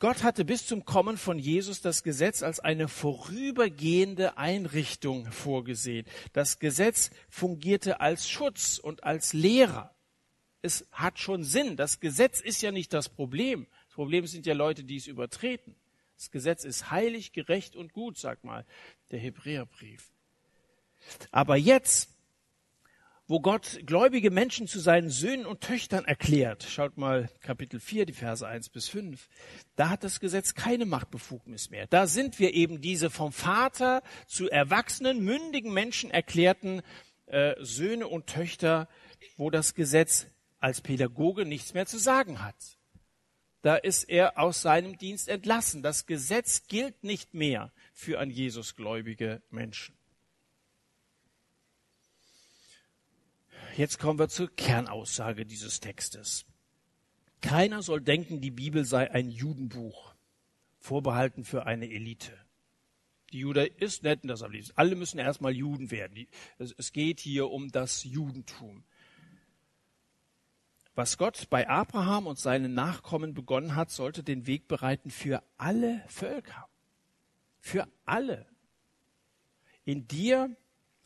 Gott 0.00 0.24
hatte 0.24 0.44
bis 0.44 0.66
zum 0.66 0.84
Kommen 0.84 1.16
von 1.16 1.38
Jesus 1.38 1.80
das 1.80 2.02
Gesetz 2.02 2.42
als 2.42 2.58
eine 2.58 2.88
vorübergehende 2.88 4.36
Einrichtung 4.36 5.30
vorgesehen. 5.30 6.06
Das 6.32 6.58
Gesetz 6.58 7.10
fungierte 7.28 8.00
als 8.00 8.28
Schutz 8.28 8.78
und 8.78 9.04
als 9.04 9.32
Lehrer. 9.32 9.94
Es 10.60 10.88
hat 10.90 11.20
schon 11.20 11.44
Sinn. 11.44 11.76
Das 11.76 12.00
Gesetz 12.00 12.40
ist 12.40 12.62
ja 12.62 12.72
nicht 12.72 12.92
das 12.92 13.08
Problem. 13.08 13.68
Problem 13.98 14.28
sind 14.28 14.46
ja 14.46 14.54
Leute, 14.54 14.84
die 14.84 14.94
es 14.94 15.08
übertreten. 15.08 15.74
Das 16.14 16.30
Gesetz 16.30 16.62
ist 16.62 16.92
heilig, 16.92 17.32
gerecht 17.32 17.74
und 17.74 17.92
gut, 17.92 18.16
sagt 18.16 18.44
mal 18.44 18.64
der 19.10 19.18
Hebräerbrief. 19.18 20.12
Aber 21.32 21.56
jetzt 21.56 22.08
wo 23.26 23.40
Gott 23.40 23.80
gläubige 23.84 24.30
Menschen 24.30 24.68
zu 24.68 24.78
seinen 24.78 25.10
Söhnen 25.10 25.46
und 25.46 25.62
Töchtern 25.62 26.04
erklärt. 26.04 26.62
Schaut 26.62 26.96
mal 26.96 27.28
Kapitel 27.40 27.80
4, 27.80 28.06
die 28.06 28.12
Verse 28.12 28.46
1 28.46 28.68
bis 28.68 28.88
5. 28.88 29.28
Da 29.74 29.90
hat 29.90 30.04
das 30.04 30.20
Gesetz 30.20 30.54
keine 30.54 30.86
Machtbefugnis 30.86 31.68
mehr. 31.68 31.88
Da 31.88 32.06
sind 32.06 32.38
wir 32.38 32.54
eben 32.54 32.80
diese 32.80 33.10
vom 33.10 33.32
Vater 33.32 34.04
zu 34.28 34.48
erwachsenen, 34.48 35.24
mündigen 35.24 35.74
Menschen 35.74 36.12
erklärten 36.12 36.82
äh, 37.26 37.56
Söhne 37.58 38.06
und 38.06 38.28
Töchter, 38.28 38.88
wo 39.36 39.50
das 39.50 39.74
Gesetz 39.74 40.28
als 40.60 40.82
Pädagoge 40.82 41.44
nichts 41.44 41.74
mehr 41.74 41.86
zu 41.86 41.98
sagen 41.98 42.44
hat. 42.44 42.77
Da 43.68 43.76
ist 43.76 44.04
er 44.04 44.38
aus 44.38 44.62
seinem 44.62 44.96
Dienst 44.96 45.28
entlassen. 45.28 45.82
Das 45.82 46.06
Gesetz 46.06 46.68
gilt 46.68 47.04
nicht 47.04 47.34
mehr 47.34 47.70
für 47.92 48.18
an 48.18 48.30
Jesus 48.30 48.76
gläubige 48.76 49.42
Menschen. 49.50 49.94
Jetzt 53.76 53.98
kommen 53.98 54.18
wir 54.18 54.30
zur 54.30 54.48
Kernaussage 54.56 55.44
dieses 55.44 55.80
Textes. 55.80 56.46
Keiner 57.42 57.82
soll 57.82 58.00
denken, 58.00 58.40
die 58.40 58.50
Bibel 58.50 58.86
sei 58.86 59.10
ein 59.10 59.28
Judenbuch, 59.28 60.14
vorbehalten 60.78 61.44
für 61.44 61.66
eine 61.66 61.90
Elite. 61.90 62.32
Die 63.34 63.40
Jude 63.40 63.66
ist 63.66 64.02
nett 64.02 64.22
und 64.22 64.28
das 64.28 64.42
am 64.42 64.50
liebsten. 64.50 64.78
Alle 64.78 64.96
müssen 64.96 65.18
erstmal 65.18 65.54
Juden 65.54 65.90
werden. 65.90 66.26
Es 66.56 66.94
geht 66.94 67.20
hier 67.20 67.50
um 67.50 67.70
das 67.70 68.02
Judentum. 68.04 68.84
Was 70.98 71.16
Gott 71.16 71.48
bei 71.48 71.68
Abraham 71.68 72.26
und 72.26 72.40
seinen 72.40 72.74
Nachkommen 72.74 73.32
begonnen 73.32 73.76
hat, 73.76 73.92
sollte 73.92 74.24
den 74.24 74.48
Weg 74.48 74.66
bereiten 74.66 75.12
für 75.12 75.44
alle 75.56 76.02
Völker. 76.08 76.66
Für 77.60 77.86
alle. 78.04 78.46
In 79.84 80.08
dir 80.08 80.56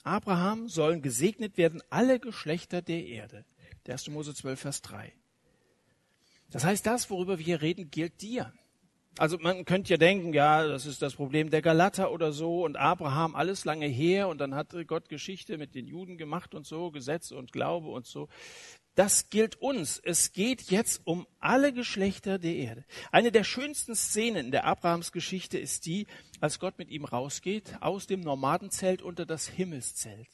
Abraham 0.02 0.70
sollen 0.70 1.02
gesegnet 1.02 1.58
werden 1.58 1.82
alle 1.90 2.20
Geschlechter 2.20 2.80
der 2.80 3.04
Erde. 3.04 3.44
Der 3.84 3.92
1. 3.92 4.08
Mose 4.08 4.34
12, 4.34 4.58
Vers 4.58 4.80
3. 4.80 5.12
Das 6.48 6.64
heißt, 6.64 6.86
das, 6.86 7.10
worüber 7.10 7.36
wir 7.36 7.44
hier 7.44 7.60
reden, 7.60 7.90
gilt 7.90 8.22
dir. 8.22 8.50
Also 9.18 9.36
man 9.36 9.66
könnte 9.66 9.90
ja 9.90 9.98
denken, 9.98 10.32
ja, 10.32 10.66
das 10.66 10.86
ist 10.86 11.02
das 11.02 11.16
Problem 11.16 11.50
der 11.50 11.60
Galater 11.60 12.12
oder 12.12 12.32
so 12.32 12.64
und 12.64 12.76
Abraham, 12.76 13.34
alles 13.34 13.66
lange 13.66 13.88
her 13.88 14.28
und 14.28 14.38
dann 14.38 14.54
hat 14.54 14.74
Gott 14.86 15.10
Geschichte 15.10 15.58
mit 15.58 15.74
den 15.74 15.86
Juden 15.86 16.16
gemacht 16.16 16.54
und 16.54 16.66
so, 16.66 16.90
Gesetz 16.90 17.30
und 17.30 17.52
Glaube 17.52 17.88
und 17.88 18.06
so. 18.06 18.30
Das 18.94 19.30
gilt 19.30 19.56
uns. 19.56 19.98
Es 19.98 20.32
geht 20.32 20.62
jetzt 20.70 21.00
um 21.04 21.26
alle 21.40 21.72
Geschlechter 21.72 22.38
der 22.38 22.54
Erde. 22.54 22.84
Eine 23.10 23.32
der 23.32 23.44
schönsten 23.44 23.94
Szenen 23.94 24.50
der 24.50 24.64
Abrahams 24.64 25.12
Geschichte 25.12 25.58
ist 25.58 25.86
die, 25.86 26.06
als 26.40 26.58
Gott 26.58 26.78
mit 26.78 26.90
ihm 26.90 27.06
rausgeht 27.06 27.78
aus 27.80 28.06
dem 28.06 28.20
Nomadenzelt 28.20 29.00
unter 29.00 29.24
das 29.24 29.48
Himmelszelt. 29.48 30.28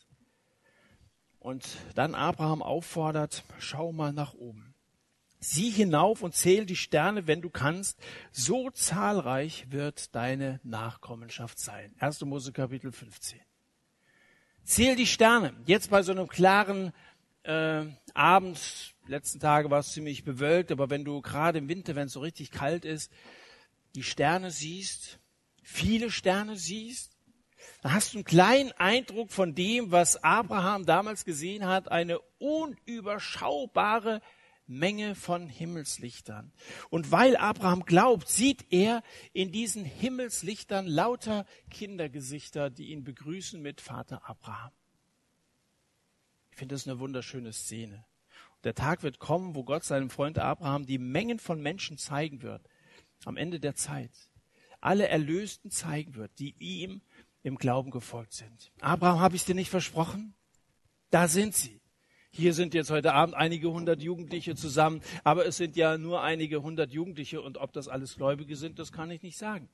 Und 1.38 1.64
dann 1.94 2.16
Abraham 2.16 2.62
auffordert, 2.62 3.44
schau 3.58 3.92
mal 3.92 4.12
nach 4.12 4.34
oben. 4.34 4.74
Sieh 5.40 5.70
hinauf 5.70 6.22
und 6.22 6.34
zähl 6.34 6.66
die 6.66 6.74
Sterne, 6.74 7.28
wenn 7.28 7.40
du 7.40 7.48
kannst. 7.48 8.00
So 8.32 8.70
zahlreich 8.70 9.70
wird 9.70 10.16
deine 10.16 10.58
Nachkommenschaft 10.64 11.60
sein. 11.60 11.94
1. 12.00 12.22
Mose 12.22 12.52
Kapitel 12.52 12.90
15. 12.90 13.40
Zähl 14.64 14.96
die 14.96 15.06
Sterne. 15.06 15.54
Jetzt 15.64 15.90
bei 15.90 16.02
so 16.02 16.10
einem 16.10 16.26
klaren 16.26 16.92
äh, 17.48 17.86
Abend, 18.12 18.94
letzten 19.06 19.40
Tage 19.40 19.70
war 19.70 19.80
es 19.80 19.92
ziemlich 19.92 20.22
bewölkt, 20.22 20.70
aber 20.70 20.90
wenn 20.90 21.04
du 21.04 21.22
gerade 21.22 21.58
im 21.58 21.68
Winter, 21.68 21.96
wenn 21.96 22.06
es 22.06 22.12
so 22.12 22.20
richtig 22.20 22.50
kalt 22.50 22.84
ist, 22.84 23.10
die 23.94 24.02
Sterne 24.02 24.50
siehst, 24.50 25.18
viele 25.62 26.10
Sterne 26.10 26.56
siehst, 26.56 27.16
dann 27.82 27.94
hast 27.94 28.12
du 28.12 28.18
einen 28.18 28.24
kleinen 28.24 28.72
Eindruck 28.72 29.32
von 29.32 29.54
dem, 29.54 29.90
was 29.90 30.22
Abraham 30.22 30.84
damals 30.84 31.24
gesehen 31.24 31.66
hat, 31.66 31.90
eine 31.90 32.20
unüberschaubare 32.38 34.20
Menge 34.66 35.14
von 35.14 35.48
Himmelslichtern. 35.48 36.52
Und 36.90 37.10
weil 37.10 37.36
Abraham 37.36 37.86
glaubt, 37.86 38.28
sieht 38.28 38.66
er 38.70 39.02
in 39.32 39.52
diesen 39.52 39.86
Himmelslichtern 39.86 40.86
lauter 40.86 41.46
Kindergesichter, 41.70 42.68
die 42.68 42.90
ihn 42.90 43.04
begrüßen 43.04 43.62
mit 43.62 43.80
Vater 43.80 44.28
Abraham. 44.28 44.72
Ich 46.58 46.60
finde 46.60 46.74
das 46.74 46.88
eine 46.88 46.98
wunderschöne 46.98 47.52
Szene. 47.52 48.04
Der 48.64 48.74
Tag 48.74 49.04
wird 49.04 49.20
kommen, 49.20 49.54
wo 49.54 49.62
Gott 49.62 49.84
seinem 49.84 50.10
Freund 50.10 50.40
Abraham 50.40 50.86
die 50.86 50.98
Mengen 50.98 51.38
von 51.38 51.62
Menschen 51.62 51.98
zeigen 51.98 52.42
wird. 52.42 52.68
Am 53.24 53.36
Ende 53.36 53.60
der 53.60 53.76
Zeit. 53.76 54.10
Alle 54.80 55.06
Erlösten 55.06 55.70
zeigen 55.70 56.16
wird, 56.16 56.36
die 56.40 56.56
ihm 56.58 57.00
im 57.44 57.58
Glauben 57.58 57.92
gefolgt 57.92 58.32
sind. 58.32 58.72
Abraham, 58.80 59.20
habe 59.20 59.36
ich 59.36 59.44
dir 59.44 59.54
nicht 59.54 59.70
versprochen? 59.70 60.34
Da 61.10 61.28
sind 61.28 61.54
sie. 61.54 61.80
Hier 62.30 62.52
sind 62.54 62.74
jetzt 62.74 62.90
heute 62.90 63.14
Abend 63.14 63.36
einige 63.36 63.70
hundert 63.70 64.02
Jugendliche 64.02 64.56
zusammen, 64.56 65.00
aber 65.22 65.46
es 65.46 65.58
sind 65.58 65.76
ja 65.76 65.96
nur 65.96 66.24
einige 66.24 66.60
hundert 66.60 66.90
Jugendliche 66.90 67.40
und 67.40 67.56
ob 67.58 67.72
das 67.72 67.86
alles 67.86 68.16
Gläubige 68.16 68.56
sind, 68.56 68.80
das 68.80 68.90
kann 68.90 69.12
ich 69.12 69.22
nicht 69.22 69.38
sagen. 69.38 69.68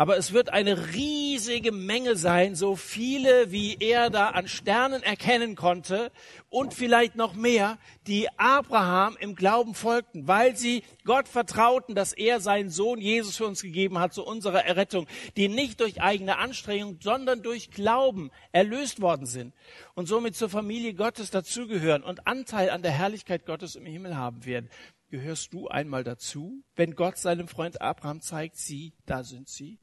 Aber 0.00 0.16
es 0.16 0.32
wird 0.32 0.48
eine 0.48 0.94
riesige 0.94 1.72
Menge 1.72 2.16
sein, 2.16 2.54
so 2.54 2.74
viele, 2.74 3.52
wie 3.52 3.76
er 3.80 4.08
da 4.08 4.30
an 4.30 4.48
Sternen 4.48 5.02
erkennen 5.02 5.56
konnte 5.56 6.10
und 6.48 6.72
vielleicht 6.72 7.16
noch 7.16 7.34
mehr, 7.34 7.76
die 8.06 8.26
Abraham 8.38 9.18
im 9.20 9.34
Glauben 9.34 9.74
folgten, 9.74 10.26
weil 10.26 10.56
sie 10.56 10.84
Gott 11.04 11.28
vertrauten, 11.28 11.94
dass 11.94 12.14
er 12.14 12.40
seinen 12.40 12.70
Sohn 12.70 12.98
Jesus 12.98 13.36
für 13.36 13.44
uns 13.44 13.60
gegeben 13.60 13.98
hat 13.98 14.14
zu 14.14 14.24
unserer 14.24 14.64
Errettung, 14.64 15.06
die 15.36 15.48
nicht 15.48 15.80
durch 15.80 16.00
eigene 16.00 16.38
Anstrengung, 16.38 16.96
sondern 17.02 17.42
durch 17.42 17.70
Glauben 17.70 18.30
erlöst 18.52 19.02
worden 19.02 19.26
sind 19.26 19.52
und 19.92 20.06
somit 20.06 20.34
zur 20.34 20.48
Familie 20.48 20.94
Gottes 20.94 21.30
dazugehören 21.30 22.04
und 22.04 22.26
Anteil 22.26 22.70
an 22.70 22.80
der 22.80 22.92
Herrlichkeit 22.92 23.44
Gottes 23.44 23.76
im 23.76 23.84
Himmel 23.84 24.16
haben 24.16 24.46
werden. 24.46 24.70
Gehörst 25.10 25.52
du 25.52 25.68
einmal 25.68 26.04
dazu, 26.04 26.64
wenn 26.74 26.94
Gott 26.94 27.18
seinem 27.18 27.48
Freund 27.48 27.82
Abraham 27.82 28.22
zeigt, 28.22 28.56
sie, 28.56 28.94
da 29.04 29.24
sind 29.24 29.50
sie? 29.50 29.78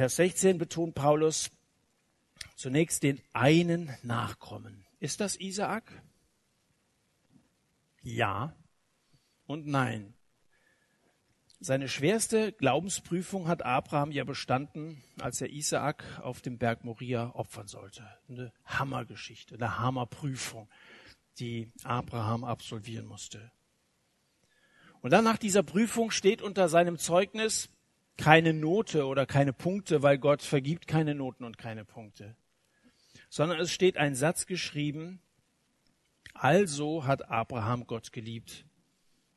Vers 0.00 0.16
16 0.16 0.56
betont 0.56 0.94
Paulus 0.94 1.50
zunächst 2.56 3.02
den 3.02 3.20
einen 3.34 3.94
Nachkommen. 4.02 4.86
Ist 4.98 5.20
das 5.20 5.38
Isaak? 5.38 5.92
Ja 8.00 8.56
und 9.44 9.66
nein. 9.66 10.14
Seine 11.60 11.86
schwerste 11.86 12.50
Glaubensprüfung 12.52 13.46
hat 13.46 13.62
Abraham 13.62 14.10
ja 14.10 14.24
bestanden, 14.24 15.04
als 15.18 15.42
er 15.42 15.50
Isaak 15.50 16.02
auf 16.22 16.40
dem 16.40 16.56
Berg 16.56 16.82
Moria 16.82 17.34
opfern 17.34 17.68
sollte. 17.68 18.08
Eine 18.26 18.54
Hammergeschichte, 18.64 19.56
eine 19.56 19.80
Hammerprüfung, 19.80 20.70
die 21.38 21.70
Abraham 21.84 22.44
absolvieren 22.44 23.04
musste. 23.04 23.52
Und 25.02 25.10
dann 25.10 25.24
nach 25.24 25.36
dieser 25.36 25.62
Prüfung 25.62 26.10
steht 26.10 26.40
unter 26.40 26.70
seinem 26.70 26.96
Zeugnis, 26.96 27.68
keine 28.20 28.52
Note 28.52 29.06
oder 29.06 29.24
keine 29.24 29.54
Punkte, 29.54 30.02
weil 30.02 30.18
Gott 30.18 30.42
vergibt 30.42 30.86
keine 30.86 31.14
Noten 31.14 31.42
und 31.42 31.56
keine 31.56 31.86
Punkte, 31.86 32.36
sondern 33.30 33.58
es 33.58 33.72
steht 33.72 33.96
ein 33.96 34.14
Satz 34.14 34.44
geschrieben, 34.44 35.22
also 36.34 37.06
hat 37.06 37.30
Abraham 37.30 37.86
Gott 37.86 38.12
geliebt, 38.12 38.66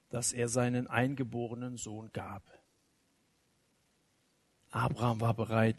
dass 0.10 0.34
er 0.34 0.50
seinen 0.50 0.88
eingeborenen 0.88 1.78
Sohn 1.78 2.12
gab. 2.12 2.44
Abraham 4.70 5.22
war 5.22 5.34
bereit, 5.34 5.78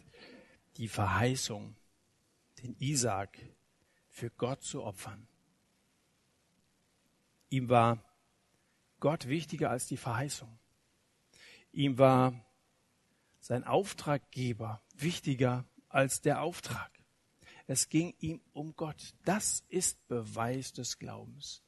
die 0.78 0.88
Verheißung, 0.88 1.76
den 2.62 2.74
Isaak, 2.78 3.38
für 4.08 4.30
Gott 4.30 4.62
zu 4.62 4.82
opfern. 4.82 5.26
Ihm 7.50 7.68
war 7.68 8.02
Gott 8.98 9.28
wichtiger 9.28 9.70
als 9.70 9.88
die 9.88 9.98
Verheißung. 9.98 10.58
Ihm 11.72 11.98
war 11.98 12.32
sein 13.44 13.62
Auftraggeber 13.64 14.82
wichtiger 14.96 15.66
als 15.90 16.22
der 16.22 16.40
Auftrag. 16.40 16.90
Es 17.66 17.90
ging 17.90 18.14
ihm 18.18 18.40
um 18.54 18.74
Gott. 18.74 19.14
Das 19.26 19.64
ist 19.68 20.08
Beweis 20.08 20.72
des 20.72 20.98
Glaubens. 20.98 21.62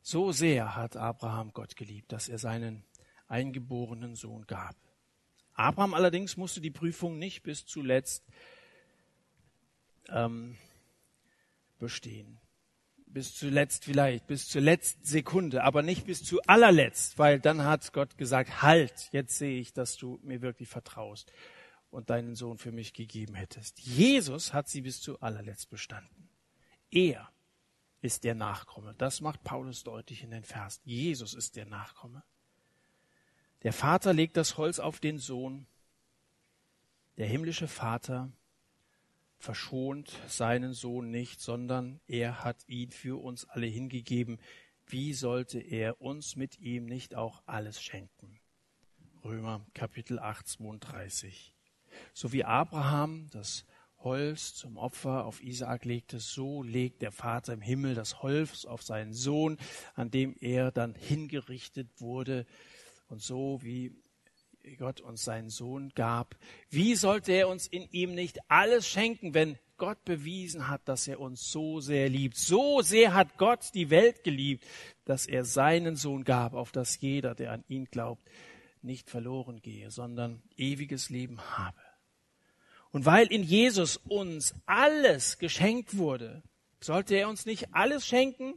So 0.00 0.30
sehr 0.30 0.76
hat 0.76 0.96
Abraham 0.96 1.52
Gott 1.52 1.74
geliebt, 1.74 2.12
dass 2.12 2.28
er 2.28 2.38
seinen 2.38 2.84
eingeborenen 3.26 4.14
Sohn 4.14 4.46
gab. 4.46 4.76
Abraham 5.54 5.92
allerdings 5.92 6.36
musste 6.36 6.60
die 6.60 6.70
Prüfung 6.70 7.18
nicht 7.18 7.42
bis 7.42 7.66
zuletzt 7.66 8.24
ähm, 10.08 10.56
bestehen 11.80 12.40
bis 13.12 13.34
zuletzt 13.34 13.84
vielleicht, 13.84 14.26
bis 14.26 14.48
zur 14.48 14.62
letzten 14.62 15.04
Sekunde, 15.04 15.64
aber 15.64 15.82
nicht 15.82 16.06
bis 16.06 16.24
zu 16.24 16.40
allerletzt, 16.42 17.18
weil 17.18 17.40
dann 17.40 17.64
hat 17.64 17.92
Gott 17.92 18.16
gesagt, 18.16 18.62
halt, 18.62 19.08
jetzt 19.12 19.38
sehe 19.38 19.60
ich, 19.60 19.72
dass 19.72 19.96
du 19.96 20.18
mir 20.22 20.42
wirklich 20.42 20.68
vertraust 20.68 21.32
und 21.90 22.10
deinen 22.10 22.34
Sohn 22.34 22.58
für 22.58 22.72
mich 22.72 22.94
gegeben 22.94 23.34
hättest. 23.34 23.78
Jesus 23.80 24.52
hat 24.52 24.68
sie 24.68 24.80
bis 24.80 25.00
zu 25.00 25.20
allerletzt 25.20 25.68
bestanden. 25.70 26.28
Er 26.90 27.30
ist 28.00 28.24
der 28.24 28.34
Nachkomme. 28.34 28.94
Das 28.98 29.20
macht 29.20 29.44
Paulus 29.44 29.84
deutlich 29.84 30.22
in 30.22 30.30
den 30.30 30.44
Vers. 30.44 30.80
Jesus 30.84 31.34
ist 31.34 31.56
der 31.56 31.66
Nachkomme. 31.66 32.22
Der 33.62 33.72
Vater 33.72 34.12
legt 34.12 34.36
das 34.36 34.56
Holz 34.56 34.80
auf 34.80 34.98
den 35.00 35.18
Sohn. 35.18 35.66
Der 37.16 37.26
himmlische 37.26 37.68
Vater 37.68 38.32
verschont 39.42 40.20
seinen 40.28 40.72
Sohn 40.72 41.10
nicht, 41.10 41.40
sondern 41.40 42.00
er 42.06 42.44
hat 42.44 42.62
ihn 42.68 42.92
für 42.92 43.20
uns 43.20 43.44
alle 43.48 43.66
hingegeben. 43.66 44.38
Wie 44.86 45.12
sollte 45.14 45.58
er 45.58 46.00
uns 46.00 46.36
mit 46.36 46.60
ihm 46.60 46.86
nicht 46.86 47.16
auch 47.16 47.42
alles 47.46 47.82
schenken? 47.82 48.38
Römer 49.24 49.66
Kapitel 49.74 50.20
8, 50.20 50.46
32. 50.46 51.56
So 52.14 52.32
wie 52.32 52.44
Abraham 52.44 53.30
das 53.30 53.64
Holz 53.98 54.54
zum 54.54 54.76
Opfer 54.76 55.24
auf 55.24 55.42
Isaak 55.42 55.84
legte, 55.86 56.20
so 56.20 56.62
legt 56.62 57.02
der 57.02 57.12
Vater 57.12 57.52
im 57.52 57.60
Himmel 57.60 57.96
das 57.96 58.22
Holz 58.22 58.64
auf 58.64 58.84
seinen 58.84 59.12
Sohn, 59.12 59.58
an 59.94 60.12
dem 60.12 60.36
er 60.38 60.70
dann 60.70 60.94
hingerichtet 60.94 61.88
wurde. 62.00 62.46
Und 63.08 63.20
so 63.20 63.58
wie 63.62 63.92
Gott 64.78 65.00
uns 65.00 65.24
seinen 65.24 65.50
Sohn 65.50 65.90
gab, 65.94 66.36
wie 66.70 66.94
sollte 66.94 67.32
er 67.32 67.48
uns 67.48 67.66
in 67.66 67.88
ihm 67.90 68.14
nicht 68.14 68.38
alles 68.48 68.88
schenken, 68.88 69.34
wenn 69.34 69.58
Gott 69.76 70.04
bewiesen 70.04 70.68
hat, 70.68 70.82
dass 70.86 71.08
er 71.08 71.20
uns 71.20 71.50
so 71.50 71.80
sehr 71.80 72.08
liebt? 72.08 72.36
So 72.36 72.80
sehr 72.82 73.14
hat 73.14 73.38
Gott 73.38 73.74
die 73.74 73.90
Welt 73.90 74.22
geliebt, 74.24 74.64
dass 75.04 75.26
er 75.26 75.44
seinen 75.44 75.96
Sohn 75.96 76.24
gab, 76.24 76.54
auf 76.54 76.70
dass 76.72 77.00
jeder, 77.00 77.34
der 77.34 77.52
an 77.52 77.64
ihn 77.68 77.86
glaubt, 77.86 78.22
nicht 78.82 79.10
verloren 79.10 79.60
gehe, 79.62 79.90
sondern 79.90 80.42
ewiges 80.56 81.10
Leben 81.10 81.40
habe. 81.58 81.80
Und 82.90 83.06
weil 83.06 83.26
in 83.26 83.42
Jesus 83.42 83.96
uns 83.96 84.54
alles 84.66 85.38
geschenkt 85.38 85.96
wurde, 85.96 86.42
sollte 86.80 87.14
er 87.14 87.28
uns 87.28 87.46
nicht 87.46 87.74
alles 87.74 88.06
schenken? 88.06 88.54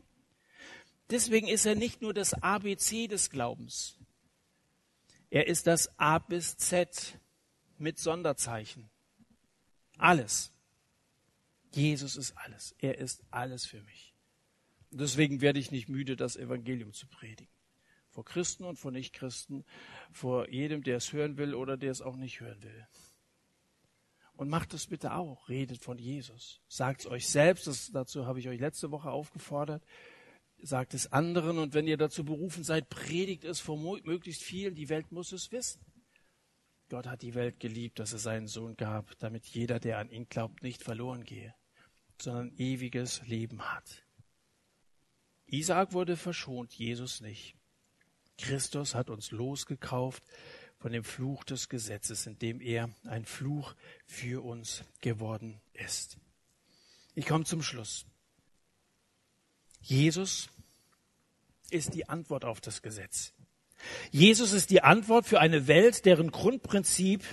Deswegen 1.09 1.47
ist 1.47 1.65
er 1.65 1.75
nicht 1.75 2.01
nur 2.01 2.13
das 2.13 2.33
ABC 2.33 3.07
des 3.07 3.29
Glaubens, 3.29 3.94
er 5.35 5.47
ist 5.47 5.67
das 5.67 5.99
A 5.99 6.19
bis 6.19 6.55
Z 6.55 7.19
mit 7.77 7.99
Sonderzeichen. 7.99 8.89
Alles. 9.97 10.53
Jesus 11.73 12.15
ist 12.15 12.37
alles. 12.37 12.73
Er 12.79 12.99
ist 12.99 13.21
alles 13.31 13.65
für 13.65 13.81
mich. 13.83 14.15
Deswegen 14.91 15.41
werde 15.41 15.59
ich 15.59 15.71
nicht 15.71 15.89
müde, 15.89 16.15
das 16.15 16.37
Evangelium 16.37 16.93
zu 16.93 17.05
predigen. 17.07 17.51
Vor 18.11 18.23
Christen 18.23 18.63
und 18.63 18.79
vor 18.79 18.91
Nichtchristen, 18.91 19.65
vor 20.09 20.47
jedem, 20.49 20.83
der 20.83 20.95
es 20.95 21.11
hören 21.11 21.35
will 21.35 21.53
oder 21.53 21.75
der 21.75 21.91
es 21.91 22.01
auch 22.01 22.15
nicht 22.15 22.39
hören 22.39 22.63
will. 22.63 22.87
Und 24.37 24.47
macht 24.47 24.73
es 24.73 24.87
bitte 24.87 25.15
auch. 25.15 25.49
Redet 25.49 25.83
von 25.83 25.97
Jesus. 25.97 26.61
Sagt 26.69 27.01
es 27.01 27.07
euch 27.07 27.27
selbst. 27.27 27.67
Das, 27.67 27.91
dazu 27.91 28.25
habe 28.25 28.39
ich 28.39 28.47
euch 28.47 28.61
letzte 28.61 28.89
Woche 28.89 29.11
aufgefordert 29.11 29.83
sagt 30.61 30.93
es 30.93 31.11
anderen 31.11 31.57
und 31.57 31.73
wenn 31.73 31.87
ihr 31.87 31.97
dazu 31.97 32.23
berufen 32.23 32.63
seid, 32.63 32.89
predigt 32.89 33.43
es 33.43 33.59
vor 33.59 33.77
möglichst 33.77 34.43
vielen. 34.43 34.75
Die 34.75 34.89
Welt 34.89 35.11
muss 35.11 35.31
es 35.31 35.51
wissen. 35.51 35.81
Gott 36.89 37.07
hat 37.07 37.21
die 37.21 37.33
Welt 37.33 37.59
geliebt, 37.59 37.99
dass 37.99 38.13
er 38.13 38.19
seinen 38.19 38.47
Sohn 38.47 38.75
gab, 38.75 39.17
damit 39.19 39.45
jeder, 39.47 39.79
der 39.79 39.97
an 39.97 40.09
ihn 40.09 40.27
glaubt, 40.29 40.61
nicht 40.61 40.83
verloren 40.83 41.23
gehe, 41.23 41.55
sondern 42.21 42.55
ewiges 42.57 43.25
Leben 43.25 43.61
hat. 43.61 44.05
Isaak 45.47 45.93
wurde 45.93 46.17
verschont, 46.17 46.73
Jesus 46.73 47.21
nicht. 47.21 47.55
Christus 48.37 48.95
hat 48.95 49.09
uns 49.09 49.31
losgekauft 49.31 50.23
von 50.77 50.91
dem 50.91 51.03
Fluch 51.03 51.43
des 51.43 51.69
Gesetzes, 51.69 52.27
indem 52.27 52.61
er 52.61 52.89
ein 53.05 53.25
Fluch 53.25 53.75
für 54.05 54.43
uns 54.43 54.83
geworden 55.01 55.61
ist. 55.73 56.17
Ich 57.13 57.25
komme 57.25 57.45
zum 57.45 57.61
Schluss. 57.61 58.05
Jesus 59.85 60.49
ist 61.69 61.93
die 61.93 62.09
Antwort 62.09 62.43
auf 62.43 62.59
das 62.59 62.81
Gesetz. 62.81 63.33
Jesus 64.09 64.51
ist 64.51 64.71
die 64.71 64.81
Antwort 64.81 65.27
für 65.27 65.39
eine 65.39 65.67
Welt, 65.67 66.05
deren 66.05 66.31
Grundprinzip 66.31 67.23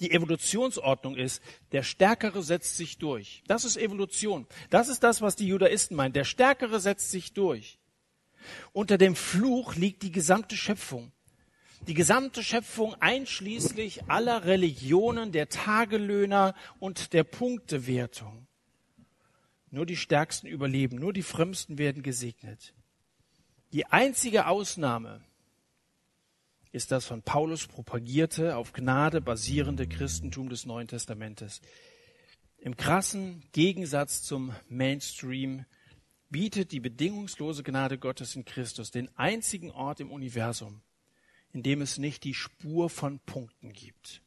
die 0.00 0.10
Evolutionsordnung 0.10 1.14
ist. 1.14 1.42
Der 1.72 1.82
Stärkere 1.82 2.42
setzt 2.42 2.78
sich 2.78 2.96
durch. 2.96 3.42
Das 3.48 3.66
ist 3.66 3.76
Evolution. 3.76 4.46
Das 4.70 4.88
ist 4.88 5.02
das, 5.02 5.20
was 5.20 5.36
die 5.36 5.46
Judaisten 5.46 5.94
meinen. 5.94 6.14
Der 6.14 6.24
Stärkere 6.24 6.80
setzt 6.80 7.10
sich 7.10 7.34
durch. 7.34 7.78
Unter 8.72 8.96
dem 8.96 9.14
Fluch 9.14 9.74
liegt 9.74 10.02
die 10.02 10.12
gesamte 10.12 10.56
Schöpfung. 10.56 11.12
Die 11.86 11.92
gesamte 11.92 12.42
Schöpfung 12.42 12.94
einschließlich 12.94 14.08
aller 14.08 14.46
Religionen, 14.46 15.32
der 15.32 15.50
Tagelöhner 15.50 16.54
und 16.78 17.12
der 17.12 17.24
Punktewertung. 17.24 18.46
Nur 19.70 19.86
die 19.86 19.96
Stärksten 19.96 20.46
überleben, 20.46 20.96
nur 20.96 21.12
die 21.12 21.22
Frömmsten 21.22 21.78
werden 21.78 22.02
gesegnet. 22.02 22.74
Die 23.72 23.86
einzige 23.86 24.46
Ausnahme 24.46 25.22
ist 26.72 26.90
das 26.90 27.06
von 27.06 27.22
Paulus 27.22 27.66
propagierte, 27.66 28.56
auf 28.56 28.72
Gnade 28.72 29.20
basierende 29.20 29.86
Christentum 29.86 30.48
des 30.48 30.66
Neuen 30.66 30.88
Testamentes. 30.88 31.60
Im 32.58 32.76
krassen 32.76 33.42
Gegensatz 33.52 34.22
zum 34.22 34.54
Mainstream 34.68 35.64
bietet 36.30 36.72
die 36.72 36.80
bedingungslose 36.80 37.62
Gnade 37.62 37.98
Gottes 37.98 38.36
in 38.36 38.44
Christus 38.44 38.90
den 38.90 39.08
einzigen 39.16 39.70
Ort 39.70 40.00
im 40.00 40.10
Universum, 40.10 40.82
in 41.52 41.62
dem 41.62 41.80
es 41.80 41.98
nicht 41.98 42.24
die 42.24 42.34
Spur 42.34 42.90
von 42.90 43.18
Punkten 43.20 43.72
gibt. 43.72 44.22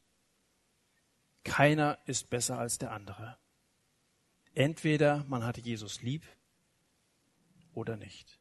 Keiner 1.44 1.98
ist 2.06 2.30
besser 2.30 2.58
als 2.58 2.78
der 2.78 2.92
andere. 2.92 3.38
Entweder 4.54 5.24
man 5.28 5.44
hat 5.44 5.58
Jesus 5.58 6.02
lieb 6.02 6.22
oder 7.72 7.96
nicht. 7.96 8.38